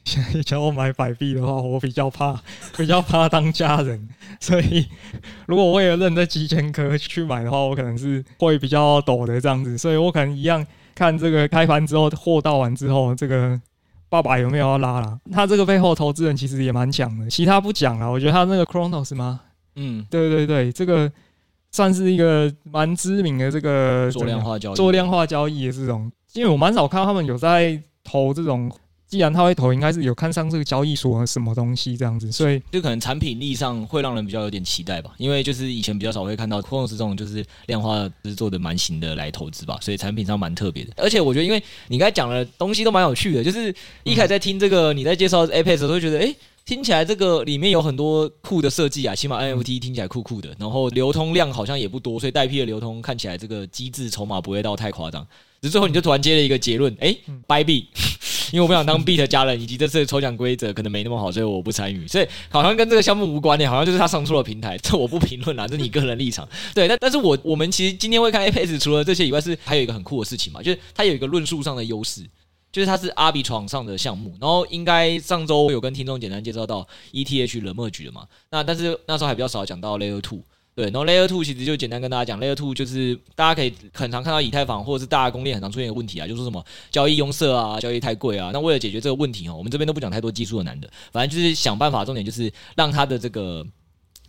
[0.07, 2.41] 现在叫我买百币的话，我比较怕，
[2.77, 4.07] 比较怕当家人。
[4.39, 4.87] 所以，
[5.47, 9.77] 如果为了认这几千颗去买的话，我可能是会比较抖的这样子。
[9.77, 10.65] 所以我可能一样
[10.95, 13.59] 看这个开盘之后，货到完之后，这个
[14.07, 15.19] 爸爸有没有要拉了？
[15.29, 17.29] 他这个背后投资人其实也蛮强的。
[17.29, 19.41] 其他不讲了，我觉得他那个 Chronos 吗？
[19.75, 21.11] 嗯，对对对，这个
[21.69, 27.83] 算是一个蛮知名的这个做量化交易，做量化交易的这种，因为我蛮少看到他们有在。
[28.09, 28.71] 投这种，
[29.07, 35.11] 既然他会投，应该是有看上这个交易所什么东西这样子，所以就可能产品力上会让人比较有点期待吧。
[35.17, 40.91] 因为就是以前比较少会看到 Cronos 这种就是量化是做的蛮行的来投资吧，所以产品上蛮特别的。
[40.97, 55.25] 而且我觉得，因为你刚才讲的东西都蛮有趣的，就是一开始在听这个你在介绍 Apex 的时候，会觉得诶、欸，听起来这个里面有很多酷的设计啊，起码 NFT 听起来酷酷的，然后流通量好像也不多，所以代币的流通看起来这个机制筹码不会到太夸张。
[55.61, 57.17] 只是最后你就突然接了一个结论，哎、欸，
[57.47, 57.87] 掰币，
[58.51, 62.07] 因为我不想当币的家人，以及这次的抽奖规则可能没那么好，所以我不参与。
[62.07, 66.47] 所以好像跟这个项目无关的，好像就是他上错了平台，这我不评论啦，这你个人立场。
[66.73, 72.21] 对，但但是我我们其实今天会看 Apex，除了这些以外，是还有一个很酷的事情嘛，就是它有一个论述上的优势，
[72.71, 74.33] 就是它是阿比床上的项目。
[74.39, 80.41] 然后应该上周有跟听众简单介绍到 ETH 冷 merge 了嘛，那但是那时候还比较少讲到 Layer Two。
[80.77, 88.51] 对，然后 Layer Two 其实就简单跟大家讲，Layer Two 就是大家可以很常看到以太坊或者是大公链很常出现的问题啊，就是什么交易拥塞啊，交易太贵啊。
[88.53, 93.65] 那为了解决这个问题哦，我们这边都不讲太多技术的难的，反正就是想办法，重点就是让它的这个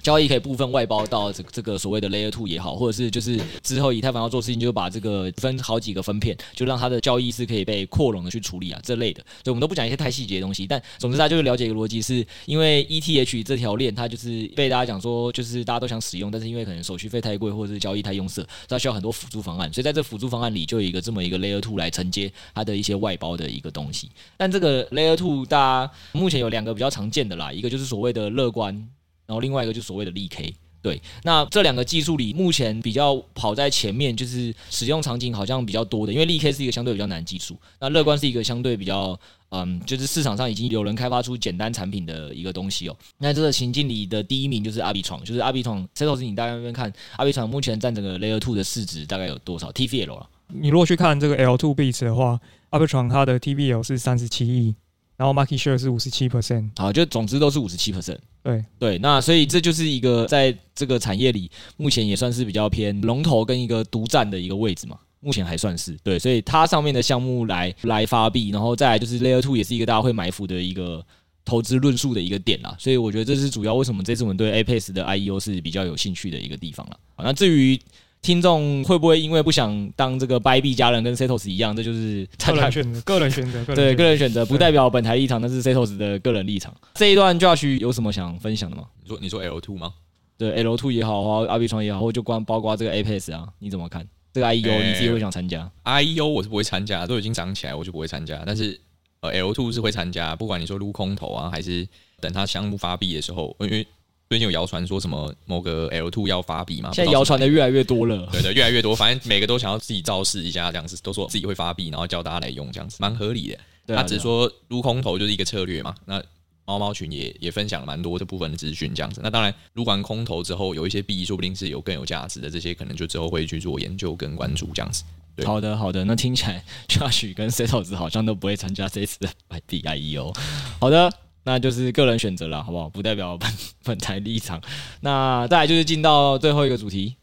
[0.02, 9.20] 交易可以部分外包到这这个所谓的 Layer Two 也好，或者是就是之后以太坊要做事情，就把这个分好几个分片，就让它的交易是可以被扩容的去处理啊这类的。
[9.44, 24.10] 所以我们都不讲一些太细节的东西，但总之大家就是了解一个逻辑，是因为 ETH 这条链它就是被大家讲说就是大家都想使用，但是因为可能手续费太贵或者是交易太用色，它需要很多辅助方案，所以在这辅助方案里就有一个这么一个 Layer Two 来承接它的一些外包的一个东西。
[24.36, 28.88] 但这个 Layer Two 大家目前有两个比较常见的啦，一个就是所谓的乐观，
[29.28, 30.52] 然后另外一个就所谓的力 K。
[30.80, 39.18] 对，那这两个技术里，目前比较跑在前面，就是使用场景好像比较多的，因为力 K 是一个相对比较难技术，那乐观是一个相对比较，
[39.50, 42.96] 嗯，就是市场上已经有人开发出简单产品的一个东西哦。
[43.18, 50.28] 那这个情境里的第一名就是阿比床，就是阿比床，Setos 你大概那边看，阿比床目前占整个 Layer Two 的市值大概有多少？TVL 了？
[50.46, 52.38] 你如果去看这个 L2Bits 的话，
[52.70, 54.76] 阿比床它的 TVL 是三十七亿。
[55.18, 58.16] 然后 market share 是五十七 percent，好，就总之都是五十七 percent。
[58.42, 64.96] 对对，那所以这就是一个在这个产业里，目前也算是比较偏龙头跟一个独占的一个位置嘛。
[65.20, 71.04] 目前还算是对，所以它上面的项目来来发币，然后再来就是 Layer Two 也是一个大家会埋伏的一个
[71.44, 72.76] 投资论述的一个点啦。
[72.78, 76.96] 所以我觉得这是主要为什么这次我们对 Apex 的 IEO 是比较有兴趣的一个地方了。
[77.16, 77.78] 好，那至于。
[78.20, 86.74] 听众会不会因为不想当这个 Bybit 家人跟 Setos 一样，这就是个人选择，个人选择，对个人选择，不代表本台立场，那是 Setos 的个人立场。
[86.94, 88.84] 这一段 Josh 有什么想分享的吗？
[89.02, 89.94] 你说你说 L two 吗？
[90.36, 94.06] 对 L two 也好，或阿比创也好，或就光包括这个 Apex 啊，你怎么看？
[94.32, 98.42] 这个 IEO 你自己会想参加？IEO 我是不会参加，都已经涨起来，我就不会参加。
[98.44, 98.78] 但是
[99.20, 101.88] 呃 L two 是会参加，不管你说撸空投啊，还是
[102.20, 103.86] 等它项目发币的时候，因为。
[104.28, 106.92] 最近有谣传说什么某个 L two 要发币嘛？
[106.92, 108.28] 现在谣传的越来越多了。
[108.30, 113.58] 对对，越来越多，反正每个都想要自己造势一下，这样子都说自己会发币，然后叫大家来用，这样子蛮合理的。
[113.86, 115.94] 他、啊啊、只是说撸空投就是一个策略嘛。
[116.04, 116.22] 那
[116.66, 119.22] 猫猫群也也分享了蛮多这部分的资讯，这样子。
[119.24, 125.04] 那当然撸完空投之后，有一些币说不定是有更有价值的，这些可能就之后会去做研究跟关注，这样子。
[125.46, 130.36] 好的好的，那听起来 Josh 跟 Setos 好像都不会参加这次的 Bybit IEO。
[130.78, 131.10] 好的。
[131.48, 132.90] 那就是个人选择了，好不好？
[132.90, 133.50] 不代表本
[133.82, 134.60] 本台立场。
[135.00, 137.16] 那再来就是进到最后一个主题。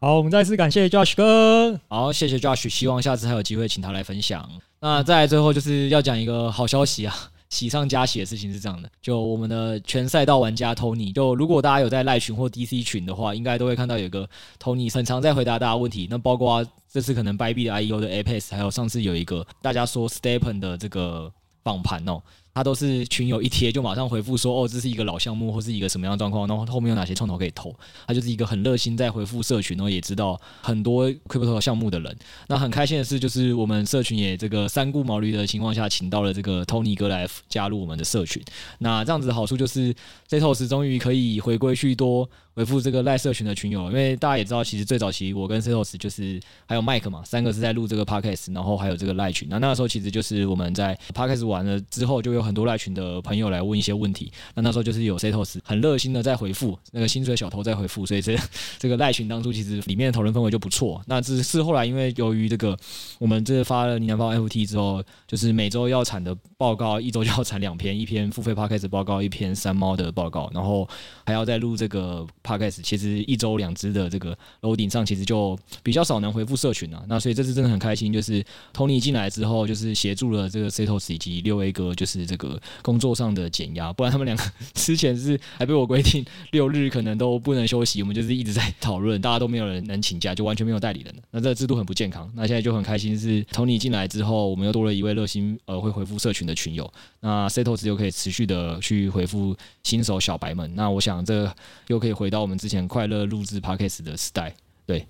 [0.00, 1.78] 好，我们再次感谢 Josh 哥。
[1.86, 4.50] 好，谢谢 Josh，希望下次还有机会请他来分享。
[4.80, 7.14] 那再来最后就是要讲一个好消息啊，
[7.48, 14.28] 喜上加喜的事情是这样的，就我们的全赛道玩家 Tony，就如果大家有在赖群或 DC 群的话，应该都会看到有个
[14.60, 16.08] Tony 很常在回答大家问题。
[16.10, 21.30] 那包括这次可能 Bybit 的 IEO 的 Apex，还有上次有一个大家说 Stepen 的这个
[21.62, 22.20] 访盘哦。
[22.54, 27.74] 他都是群友一贴就马上回复说，哦，这是一个老项目或是一个什么样的状况，然后后面有哪些创投可以投。
[28.06, 32.16] 他就是一个很热心在回复社群，然后也知道很多 crypto 项目的人。
[32.48, 38.42] 那很开心的是，就是我们社群也这个三顾茅庐的情况下，请到了这个 Tony 哥来加入我们的社群。
[38.78, 39.94] 那这样子的好处就是
[40.28, 42.28] ，Setos 终于可以回归去多。
[42.52, 49.48] 回复这个赖社群的群友，因为大家也知道，其实最早期我跟 Setos 就是还有 Mike 嘛，三个是在录这个 Podcast，然后还有这个赖群。
[49.48, 54.32] 那那个时候其实就是我们在 Podcast 完了之后，就有很多赖群的朋友来问一些问题。
[54.54, 58.36] 那那时候就是有 Setos 很热心的在回复，那个薪水小偷在回复，所以这
[58.80, 61.02] 这个赖群当初其实里面的讨论氛围就不错。
[61.06, 62.76] 那只是后来因为由于这个
[63.18, 70.88] 我们这发了呢喃包 FT 之后，就是每周要产的报告，一周就要产两篇，一篇付费 Podcast 报告，一篇三猫的报告，然后
[71.26, 72.26] 还要再录这个。
[72.42, 77.04] Podcast 其实一周两支的这个楼顶上，其实就比较少能回复社群啊。
[77.06, 83.92] 那所以这次真的很开心，就是 Tony 进来之后，就是协助了这个 Setos 以及六 A 哥，就是这个工作上的减压。
[83.92, 91.14] 不然他们两个 之前是还被我规定六日可能都不能休息，我们就是一直在讨论，大家都没有人能请假，就完全没有代理人。
[91.30, 92.30] 那这个制度很不健康。
[92.34, 96.90] 那现在就很开心，是 Tony 进来之后，我们又多了一位热心呃会回复社群的群友。
[97.20, 100.70] 那 Setos 又可以持续的去回复新手小白们。
[100.74, 101.52] 那我想这
[101.88, 102.40] 又可以回到。
[102.40, 104.54] 我们之前快乐录制 Podcast 的时代，
[104.86, 105.06] 对，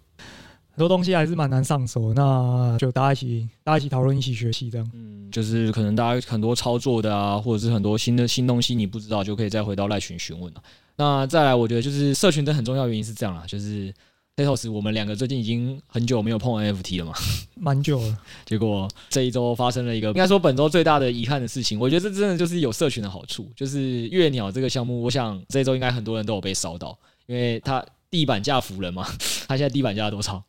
[0.81, 4.91] 多东西还是蛮难上手，那就大家一起，大家一起讨论，一起学习，这样。
[4.95, 10.63] 嗯，就是可能大家很多操作的啊，或者是很多新的新东西你不知道，就可以再回到赖群询问了。
[10.97, 13.93] 那再来，我觉得就是社群的很重要原因是这样啦，就是
[14.37, 17.13] Setos 我们两个最近已经很久没有碰 NFT 了嘛，
[17.61, 18.19] 蛮久了。
[18.47, 26.99] 结果这一周发生了一个，应该说本周最大的遗憾的事情，我觉得这真的就是有社群的好处，就是月鸟这个项目，我想这一周应该很多人都有被烧到。
[27.27, 29.07] 因为它地板价服人嘛，
[29.47, 30.43] 它现在地板价多少？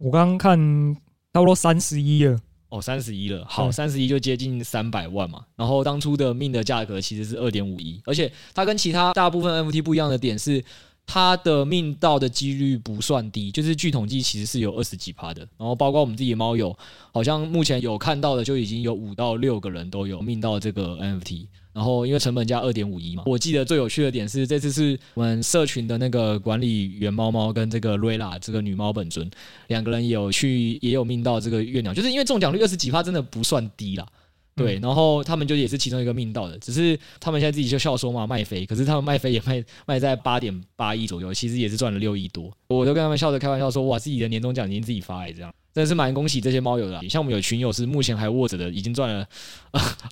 [0.00, 0.58] 我刚刚看
[1.34, 2.40] 差不多三十一了。
[2.70, 3.44] 哦，三十一了。
[3.46, 5.44] 好，三十一就接近三百万嘛。
[5.56, 10.64] 然后当初的命的价格其实是二点五一，而且它跟其他大部分 NFT 不一样的点是，
[11.04, 15.46] 它的命到的几率不算低，就是据统计其实是有二十几趴的。
[15.58, 16.74] 然后包括我们自己的猫友，
[17.12, 21.48] 好像目前有看到的就已经有五到六个人都有命到这个 NFT。
[21.80, 29.30] 然后因为成本价二点五一嘛，我记得最有趣的点是这次是我们社群的那个管理员猫猫跟这个瑞拉这个女猫本尊
[29.68, 34.06] 两个人有去也有命到这个月鸟，就是因为中奖率二十几趴真的不算低啦。
[34.54, 42.52] 对，然后他们就也是其中一个命到的，只是他们现在自己就笑说嘛，卖飞，可是他们卖飞也卖卖在八点八亿左右，其实也是赚了六亿多。
[42.68, 45.50] 我都跟他们笑着开玩笑说，哇，自己的年终奖金自己发哎，这样。
[45.80, 49.26] 真的是蛮恭喜这些猫友的，像我们有群友是目前还握着的，已经赚了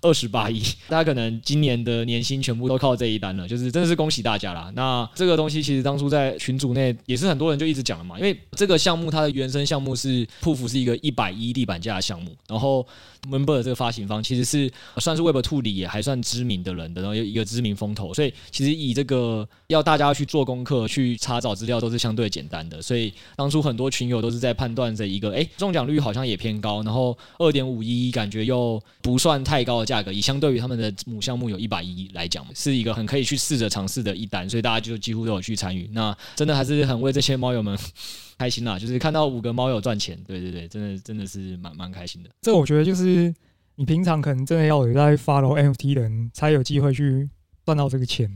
[0.00, 4.72] 二十八亿，大家可能今年的年薪全部都靠这一单了，就是真的是恭喜大家啦。
[4.74, 12.86] 那这个东西其实当初在群组内也是很多人就一直讲了嘛，因为这个项目它的原生项目是 POOF 是一个一百一地板价的项目，然后
[13.28, 25.46] Member 这个发行方其实是算是 Web2 里也还算知名的人的，然后有一个知名风投，所以其实以这个要大家去做功课去查找资料都是相对简单的，所以当初很多群友都是在判断这一个哎。
[25.58, 35.90] 中奖率好像也偏高，然后二点五一感觉又不算太高的价格，以相对于他们的母项目有一百一来讲，是一个很可以去试着尝试的一单，所以大家就几乎都有去参与。
[35.92, 37.76] 那真的还是很为这些猫友们
[38.38, 42.30] 开心啦，就是看到五个猫友赚钱，对对对，真的真的是蛮蛮开心的。
[42.40, 43.34] 这我觉得就是
[43.74, 47.28] 你平常可能真的要有在 follow NFT 的人才有机会去
[47.64, 48.30] 赚到这个钱，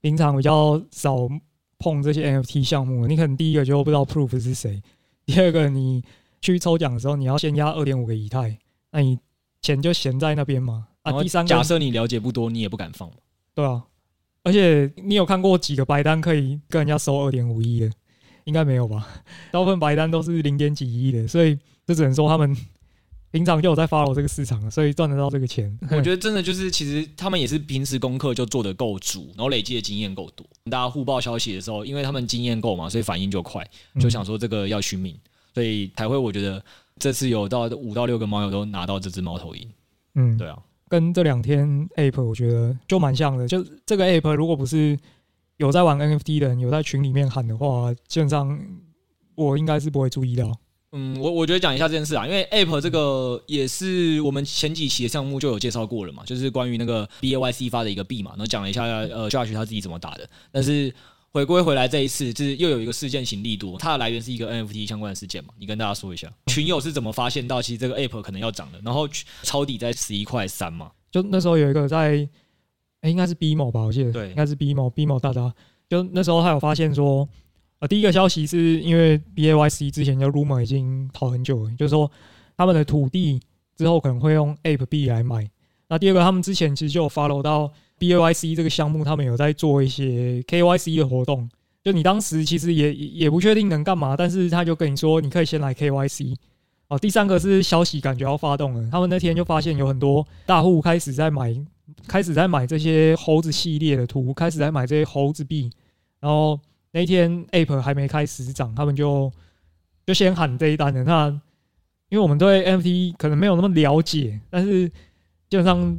[0.00, 1.28] 平常比较少
[1.78, 4.82] 碰这些 NFT 项目，你可能第一个就不知道 Proof 是谁，
[5.24, 6.02] 第二个你。
[6.52, 8.58] 去抽奖的时候，你要先押二点五个以太，
[8.90, 9.18] 那你
[9.62, 10.86] 钱就闲在那边嘛。
[11.02, 13.10] 啊，第三个，假设你了解不多，你也不敢放。
[13.54, 13.84] 对啊，
[14.42, 17.90] 而且你有看过几个白单可以跟人家收二点五亿的？
[18.44, 19.08] 应该没有吧？
[19.50, 22.56] 大部分白单都是零点几亿的，所以这只能说他们
[23.32, 25.76] 平常就有在 follow 这个市场，所以赚得到这个钱。
[25.90, 30.46] 我觉得真的就是，其实他们也是平时功课就做得够足，然后累积的经验够多。
[30.70, 33.68] 大家互报消息的时候，因为他们经验够嘛，所以反应就快，
[34.00, 35.18] 就想说这个要续命。
[35.56, 36.62] 所以台会，我觉得
[36.98, 39.66] 这次有到五到六个猫友都拿到这只猫头鹰。
[40.14, 43.48] 嗯，对啊，跟这两天 Ape 我觉得就蛮像的。
[43.48, 44.98] 就这个 Ape 如果不是
[45.56, 48.60] 有在玩 NFT 的人，有在群里面喊的话，基本上
[49.34, 50.52] 我应该是不会注意到。
[50.92, 60.92] 嗯，我我觉得讲一下这件事啊，因为 Ape 这个也是我们前几期的项目就有介绍过了嘛，就是关于那个 BAYC 发的一个币嘛，然后讲了一下呃 Josh 他自己怎么打的，但是。
[61.36, 65.52] 回归回来这一次，就是又有一个事件型力多，它的来源是一个 NFT 相关的事件嘛？
[65.58, 69.06] 你跟大家说一下，群友是怎么发现到其实这个 Ape 可能要涨的，然后
[69.42, 70.90] 抄底在十一块三嘛？
[71.10, 72.28] 就那时候有一个在，哎、
[73.02, 73.82] 欸，应该是 BMO 吧？
[73.82, 75.52] 我记得对，应该是 BMO，BMO 大大。
[75.90, 77.28] 就那时候他有发现说，
[77.80, 82.10] 呃，第一个消息是因为 BAYC 之前就 Rumor 已经跑很久了，就是说
[82.56, 83.38] 他们的土地
[83.76, 85.46] 之后可能会用 Ape 币来买。
[85.86, 87.70] 那第二个，他们之前其实就有 follow 到。
[87.98, 91.48] B A Y C 这个项目，他们有在做一些 K Y C 的活动。
[91.82, 96.34] 就你当时其实也也不确定能干嘛，但是他就跟你说，你可以先来 K Y C。
[96.88, 101.54] 哦，第三个是消息感觉要发动了，他们那天就发现有很多大户开始在买，
[102.06, 105.70] 开始在买这些猴子系列的图，开始在买这些猴子币。
[106.20, 106.58] 然后
[106.90, 109.32] 那天 Ape 还没开始涨，他们就
[110.04, 111.04] 就先喊这一单的。
[111.04, 111.28] 那
[112.08, 114.88] 因为我们对 M T 可能没有那么了解，但是
[115.48, 115.96] 基本上。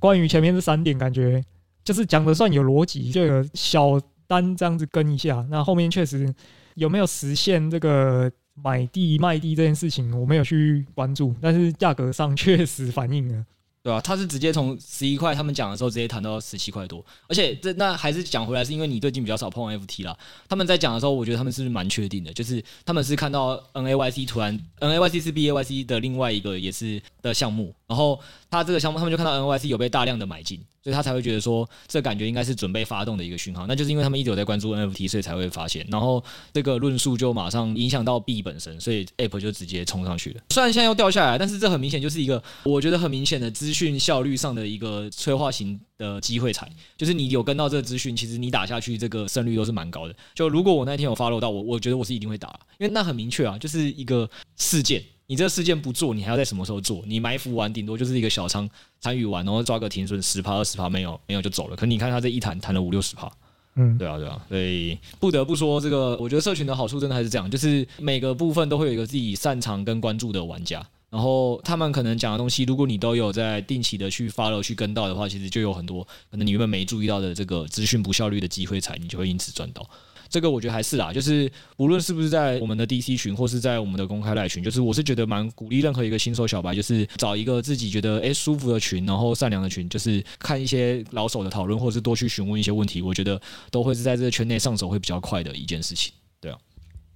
[0.00, 1.40] 关于前面这三点，感觉
[1.84, 5.46] 就是讲的算有逻辑，就有小单这样子跟一下。
[5.48, 6.34] 那后面确实
[6.74, 13.44] 有没有实现这个买地卖地这件事情，我没有去关注，但是价格上确实反映了。
[13.82, 20.14] 对啊，他是直接从十一块，他们讲的时候直接谈到十七块多，而且这那还是讲回来，是因为你最近比较少碰 FT 啦。
[20.48, 28.20] 他们在讲的时候，我觉得他们是蛮确定的，就是他们是看到 NAYC 突然 NAYC 是 BAYC 的另外一个也是的项目，然后
[28.50, 30.62] 他这个项目他们就看到 NAYC 有被大量的买进。
[30.82, 36.22] 所以他才会觉得说，这感觉应该是准备发动的一个讯号，那就是因为他们一直有在关注 NFT，所以才会发现，然后
[36.52, 40.40] 这个论述就马上影响到币本身，所以 Ape 就直接冲上去了。
[40.50, 46.66] 虽然现在又掉下来，但是这很明显就是一个我觉得很明显的资讯效率上的一个催化型的机会才，
[46.96, 50.14] 就是你有跟到这个资讯，其实你打下去这个胜率都是蛮高的。
[50.34, 55.02] 就如果我那天有 follow 到我，我觉得我是一定会打，因为那很明确啊，就是一个事件。
[55.30, 57.04] 你这个事件不做，你还要在什么时候做？
[57.06, 58.68] 你埋伏完，顶多就是一个小仓
[58.98, 61.76] 参与完，然后抓个停损十趴二十趴，没有没有就走了。
[61.76, 63.30] 可你看他这一弹弹了五六十趴，
[63.76, 79.88] 嗯，对啊对啊，所以不得不说这个，我觉得社群的好处真的还是这样，就是每个部分都会有一个自己擅长跟关注的玩家，然后他们可能讲的东西，如果你都有在定期的去 follow 去跟到的话，其实就有很多可能你原本没注意到的这个资讯不效率的机会才你就会因此赚到。
[80.30, 93.40] 这个我觉得还是啦，就是无论是不是在我们的 DC 群，或是在我们的公开赖群，就是我是觉得蛮鼓励任何一个新手小白，就是找一个自己觉得诶舒服的群，然后善良的群，就是看一些老手的讨论，或者是多去询问一些问题，我觉得
[93.72, 96.12] 都会是在这个圈内上手会比较快的一件事情。
[96.40, 96.58] 对啊，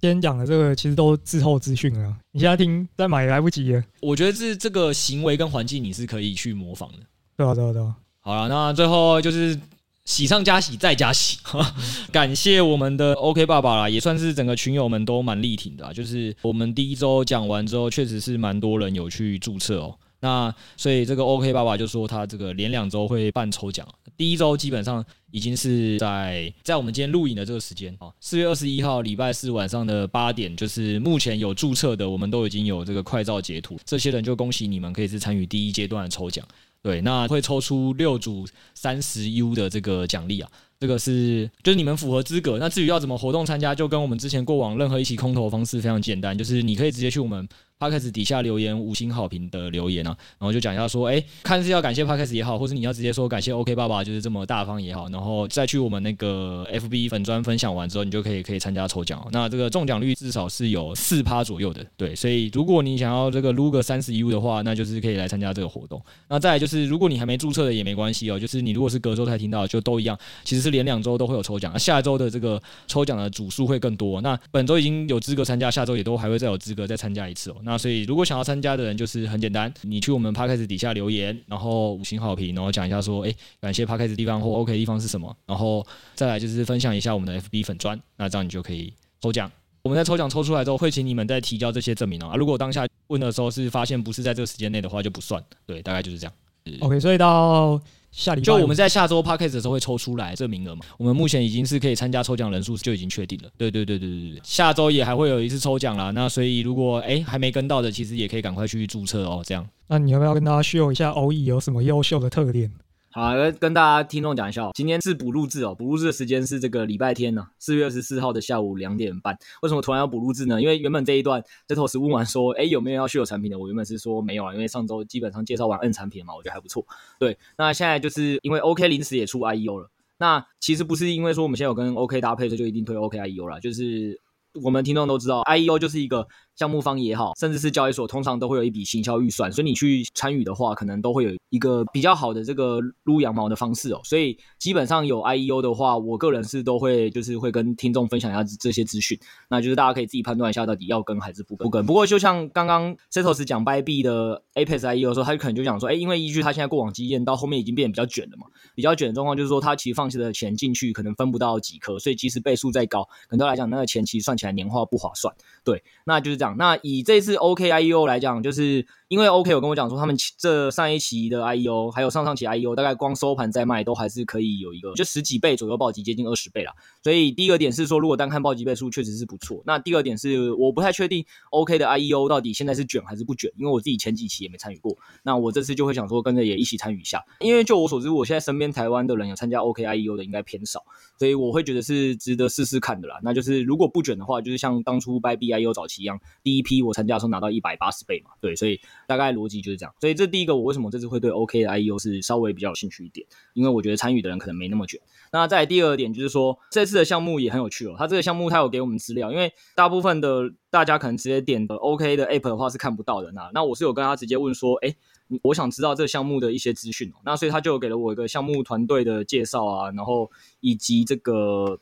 [0.01, 3.81] 今天讲的这个其实都滞后资讯了，你现在听再买也来不及了。
[4.01, 6.97] 我觉得是这个行为跟环境你是可以去模仿的。
[7.37, 7.95] 对啊，对啊，对啊。
[8.19, 9.57] 好了，那最后就是。
[10.05, 11.39] 喜上加喜，再加喜，
[12.13, 15.91] 感谢我们的 OK 爸爸啦，也算是整个群友们都蛮力挺的啊。
[15.91, 19.97] 就是我们第一周讲完之后，确实是蛮多人有去注册哦。
[20.21, 36.47] 那所以这个 OK 爸爸就说他这个连两周会办抽奖，第一周基本上已经是在在我们今天录影的这个时间啊，四月二十一号礼拜四晚上的八点，就是目前有注册的，我们都已经有这个快照截图，这些人就恭喜你们可以是参与第一阶段的抽奖。
[36.85, 40.51] 对，那会抽出六组三十 U 的这个奖励啊，
[40.85, 42.59] 这个是就是你们符合资格。
[42.59, 47.47] 那至于要怎么活动参加，就跟我们之前过往任何一期空投方式非常简单，就是你可以直接去我们。
[47.77, 59.27] Podcast 底下留言五星好评的留言啊，然后就讲一下说，哎，看是要感谢 Podcast 也好，或是你要直接说感谢 OK 爸爸就是这么大方也好，然后再去我们那个 FB 粉专分享完之后，你就可以可以参加抽奖。
[59.29, 66.01] 那这个中奖率至少是有四趴左右的，对，所以如果你想要这个撸个三十 U 的话，那就是可以来参加这个活动。
[66.29, 71.77] 那再来就是，如果你还没注册的也没关系哦，就是你如果是隔周才听到，就都一样，其实是连两周都会有抽奖。
[71.77, 74.21] 下周的这个抽奖的组数会更多。
[74.21, 77.55] 那本周已经有资格参加，下周也都还会再有资格再参加一次哦。
[77.63, 89.51] 那所以如果想要参加的人就是很简单，你去我们 Podcast 底下留言，然后五星好评，然后讲一下说，哎，感谢 Podcast 的地方或 OK 地方是什么，然后再来就是分享一下我们的 FB 粉砖，那这样你就可以抽奖。
[89.81, 92.35] 我们在抽奖抽出来之后，会请你们再提交这些证明啊。
[92.35, 95.43] 如果当下问的时候是发现不是在这个时间内的话，就不算。
[95.65, 96.33] 对，大概就是这样。
[96.79, 97.79] OK，所以到。
[98.15, 100.85] 下礼拜就我们在下周 podcast 的时候会抽出来这名额嘛？
[100.97, 103.49] 我们目前已经是可以参加抽奖人数就已经确定了。
[103.57, 106.11] 对对对对对对，下周也还会有一次抽奖啦。
[106.11, 109.43] 那所以如果哎还没跟到的，其实也可以赶快去注册哦。
[109.45, 112.71] 这样，那你要不要跟大家秀一下 OE 有什么优秀的特点？
[113.15, 119.37] 好，跟大家听众讲一下，今天是补录制哦，补录制的时间是这个礼拜天呢，四月二十四号的下午两点半。
[119.61, 120.61] 为什么突然要补录制呢？
[120.61, 123.57] 因为原本这一段这头是问完说，哎，有没有要续有产品的？
[123.57, 126.85] 我原本是说没有啊，因为上周基本上介绍完 N 产品嘛，我觉得还不错。
[127.17, 134.19] 对，那现在就是因为 OK 临时也出 IEO 了，那其实不是因为说我们现在有跟 OK 搭配，所以就一定推 OK IEO 了，就是
[134.61, 136.27] 我们听众都知道 IEO 就是一个。
[136.55, 143.99] 项目方也好，甚至是交易所，通常都会有一笔行销预算，所以你去参与的话，可能都会有一个比较好的这个撸羊毛的方式哦。
[144.03, 151.65] 所以基本上有 IEO 的话，我个人是都会就是会跟听众分享一下这些资讯，那就是大家可以自己判断一下到底要跟还是不跟。
[151.65, 151.85] 不跟。
[151.85, 165.35] 不过就像刚刚 Setos 讲 b y b 的 Apex IEO 的时候，他就可能就讲说，哎，因为依据他现在过往经验，到后面已经变得比较卷了嘛，比较卷的状况就是说，他其实放弃的钱进去可能分不到几颗，所以即使倍数再高，可能来讲那个钱其实算起来年化不划算。
[165.65, 166.44] 对，那就是这样。
[166.57, 168.85] 那以这次 OK IEO 来讲，就是。
[169.07, 176.73] 因为 OK 有跟我讲说，他们这上一期的 IEO 还有上上期 IEO，大概光收盘再卖都还是可以有一个就十几倍左右暴击，接近二十倍啦。
[177.03, 179.61] 所以第一个点是说，如果单看暴击倍数，确实是不错。
[179.65, 184.97] 那第二点是，我不太确定 OK 的 IEO 到底现在是卷还是不卷，因为我自己前几期也没参与过。
[185.21, 187.23] 那我这次就会想说，跟着也一起参与一下。
[187.41, 190.83] 因为就我所知，我现在身边台湾的人有参加 OK IEO 的应该偏少，
[191.19, 193.19] 所以我会觉得是值得试试看的啦。
[193.21, 198.31] 那就是如果不卷的话，就是像当初 Bybit IEO 早期一样，第一批我参加的时候拿到一百八十倍嘛。
[198.41, 199.75] 对，所以大概逻辑就是。
[199.75, 203.27] 这样，所以这第一个，我为什么这次会对 OK 的 IEO 是稍微比较有兴趣一点？
[203.53, 204.97] 因为我觉得参与的人可能没那么卷。
[205.33, 207.95] 那再第二点就是说，这次的项目也很有趣哦。
[207.97, 213.33] 它这个项目它有给我们资料，因为大部分的大家可能直接点的 OK 的 App 的话是看不到的。
[213.33, 214.95] 那那我是有跟他直接问说，哎，
[215.41, 217.15] 我想知道这个项目的一些资讯哦。
[217.25, 220.31] 那所以他就给了我一个项目团队的介绍啊，然后
[220.61, 221.79] 以及这个。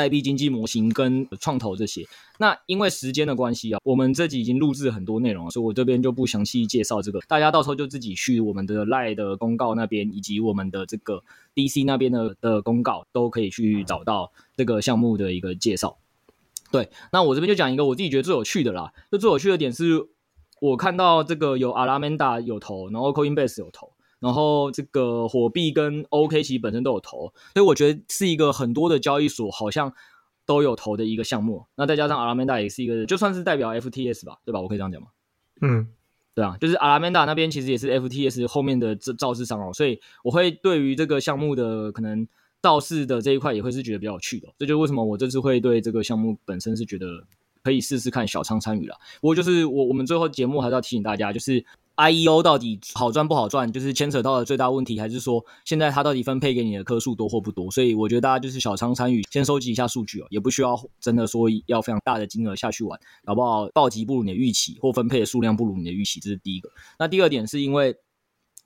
[0.00, 2.06] 代币经济模型跟创投这些，
[2.38, 11.22] 那因为时间的关系啊，我们这集已经录制很多内容了，所以我这边就不详细介绍这个，大家到时候就自己去我们的 LINE 的公告那边，以及我们的这个
[11.54, 15.98] DC 那边的的公告，都可以去找到这个项目的一个介绍。
[16.72, 20.08] 对，那我这边就讲一个我自己觉得最有趣的啦，就最有趣的点是，
[20.62, 23.89] 我看到这个有 Alameda 有投，然后 Coinbase 有投。
[24.20, 29.92] 然后这个火币跟 OK 其实本身都有投，所以我觉得是一个很多的交易所好像
[30.44, 31.64] 都有投的一个项目。
[31.74, 34.60] 那再加上 Alameda 也是一个，就算是代表 FTS 吧，对吧？
[34.60, 35.08] 我可以这样讲吗？
[35.62, 35.88] 嗯，
[36.34, 42.28] 对啊，就是 Alameda 那边其实也是 FTS 后面的造造市商哦，所以我会对于这个项目的可能
[42.60, 44.48] 造市的这一块也会是觉得比较有趣的。
[44.58, 47.06] 这就是为什么我这次会对这个项目本身是觉得
[47.62, 48.96] 可以试试看小仓参与了。
[49.22, 51.64] 不过就是我我们最后节目还是要提醒大家，就是。
[52.00, 57.70] IEO 到底好赚不好赚，就是牵扯到的最大问题，还是说现在它到底分配给你的颗数多或不多？
[57.70, 66.70] 所以我觉得大家就是小仓参与，先收集一下数据哦，也不需要真的说要非常大的金额下去玩，搞不好暴击不如你的预期，或分配的数量不如你的预期，这是第一个。
[66.98, 67.96] 那第二点是因为。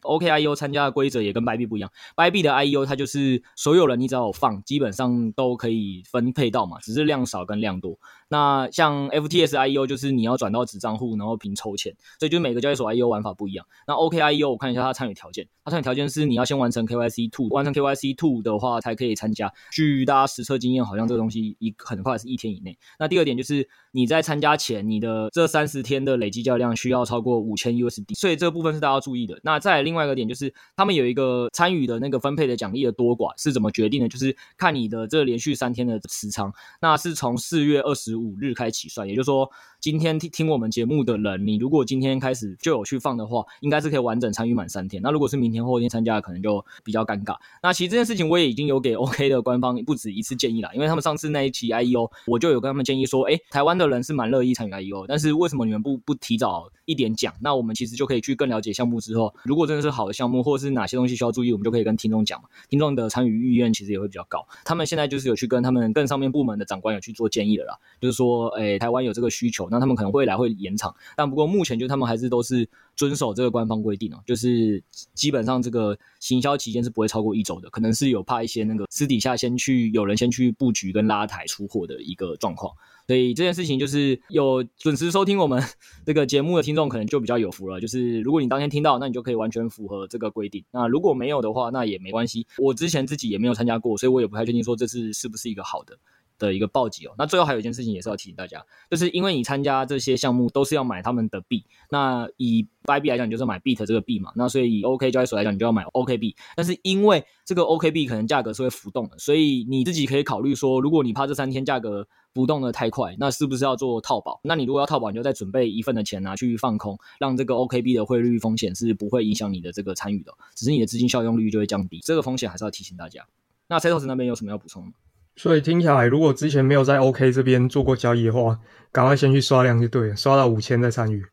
[0.04, 7.98] OKIEO 参加的规则也跟 b y b 不一样 b y b 的 IEO 它就是所有人你只要有放，基本上都可以分配到嘛，只是量少跟量多。
[8.28, 13.66] 那像 FTS IEO 就是你要转到子账户，然后凭抽签，所以就每个交易所 IEO 玩法不一样。
[13.86, 19.52] 那 OKIEO 我看一下它参与条件，它参与条件是你要先完成 KYC two，完成 KYC two 的话才可以参加。
[19.70, 22.76] 据大家实测经验，好像这个东西一很快是一天以内。
[22.98, 29.38] 那第二点就是你在参加前，你的这三十天的累计交易量需要超过五千 USD，所以这个部分是大家要注意的。
[29.42, 34.08] 那再另外一个点就是他们有一个参与的那个分配的奖励的多寡是怎么决定的？
[34.08, 39.50] 就是看你的这连续三天的持仓，那是从四月二十五日开始起算，也就是说。
[39.80, 45.02] 今天听听我们节目的人，你如果今天开始就有去放的话，应该是可以完整参与满三天。
[45.02, 47.36] 那如果是明天后天参加，可能就比较尴尬。
[47.62, 57.34] 那其实这件事情我也已经有给 OK 的官方不止一次建议了，因为他们上次那一期 IEO，我就有跟他们建议说，诶，台湾的人是蛮乐意参与 IEO，但是为什么你们不不提早一点讲？
[57.42, 62.48] 那我们其实就可以去更了解项目之后，如果真的是好的项目，或是哪些东西需要注意，我们就可以跟听众讲嘛。
[62.70, 64.48] 听众的参与意愿其实也会比较高。
[64.64, 70.54] 他们现在就是有去跟他们更上面部门的长官有去做建议了啦，就是说，诶，台湾有这个需求，那他们可能未来会。
[70.64, 74.82] 延长，但不过目前就他们还是都是遵守这个官方规定哦，就是
[75.12, 82.72] 基本上这个行销期间是不会超过一周的，可能是有怕一些那个私底下先去有人先去布局跟拉抬出货的一个状况，
[83.06, 85.62] 所以这件事情就是有准时收听我们
[86.06, 95.98] 这个节目的听众可能就比较有福了，就是如果你当天听到，那你就可以完全符合这个规定，那如果没有的话，那也没关系，我之前自己也没有参加过，所以我也不太确定说这次是不是一个好的。
[96.38, 114.40] 的一个暴击哦，那最后还有一件事情也是要提醒大家，就是因为你参加这些项目都是要买他们的币，那以 b y b 来讲，你就是买 BIT 这个币嘛，那所以以 OK 交易所来讲，你就要买 OK 币，但是因为这个 OK 币可能价格是会浮动的，所以你自己可以考虑说，如果你怕这三天价格浮动的太快，那是不是要做套保？
[114.42, 123.24] 那你如果要套保，你就再准备一份的钱拿去放空，让这个 OK 币的汇率风险是不会影响你的这个参与的，只是你的资金效用率就会降低，这个风险还是要提醒大家。
[123.66, 124.92] 那 Setos 那边有什么要补充吗？
[125.36, 128.58] 所以听起来，如果之前没有在 OK 这边做过交易的话，
[128.92, 131.24] 赶快先去刷量就对了，刷到五千再参与。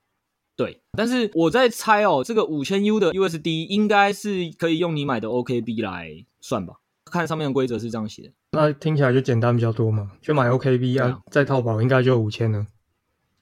[0.58, 6.74] 对，但是我在猜哦，这个五千 U 的 USD 应该是可以用你买的 OKB 来算吧？
[7.06, 8.30] 看上面的规则是这样写的。
[8.52, 12.66] 那听起来就简单比较多嘛，就买 OKB 啊，再套保应该就五千了。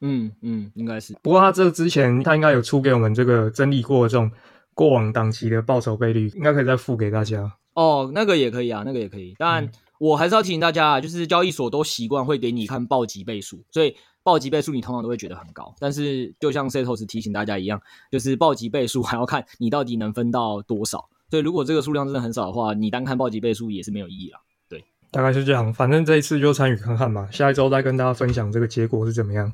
[0.02, 1.16] 嗯嗯，应该是。
[1.22, 4.30] 不过他这之前他应该有出给我们这个整理过的这种
[4.74, 7.52] 过往档期的报酬倍率，应该可以再付给大家。
[7.74, 9.64] 哦，那个也可以啊，那个也可以，但。
[9.64, 9.70] 嗯
[10.00, 15.76] 我还是要提醒大家啊，就是交易所都习惯会给你看暴击倍数，所以暴击倍数你通常都会觉得很高。
[15.78, 17.80] 但是就像 Setos 提醒大家一样，
[18.12, 21.08] 就是暴击倍数还要看你到底能分到多少。
[21.30, 24.40] 所以如果这个数量真的很少的话，你单看暴击倍数也是没有意义啦。
[24.68, 25.72] 对，大概是这样。
[25.74, 29.54] 反正这一次就参与看看嘛，下一周再跟大家分享这个结果是怎么样。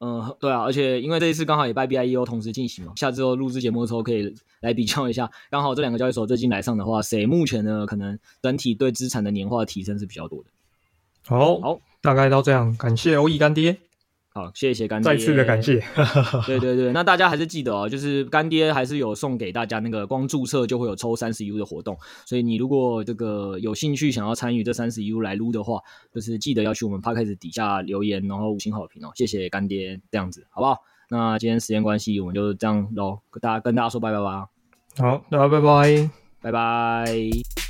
[0.00, 10.48] 嗯，对啊，而且因为这一次刚好也 Bybit IEO 同时进行嘛，下周录制节目的时候可以来比较一下，刚好这两个交易所最近来上的话，谁目前呢可能整体对资产的年化提升是比较多的。
[11.26, 13.76] 好，好，大概到这样，感谢欧易干爹。
[14.32, 15.82] 好，谢谢干爹，再次的感谢。
[16.46, 25.80] 对对对，那大家还是记得哦，就是干爹还是有送给大家那个光注册就会有抽三十 U 的活动，所以你如果这个有兴趣想要参与这三十 U 来撸的话，
[26.14, 30.78] 就是记得要去我们 Podcast 底下留言，然后五星好评哦，谢谢干爹，这样子好不好？
[31.08, 34.46] 那今天时间关系，我们就这样喽，大家跟大家说拜拜吧。
[34.96, 36.10] 好，大家拜拜，
[36.40, 37.69] 拜拜。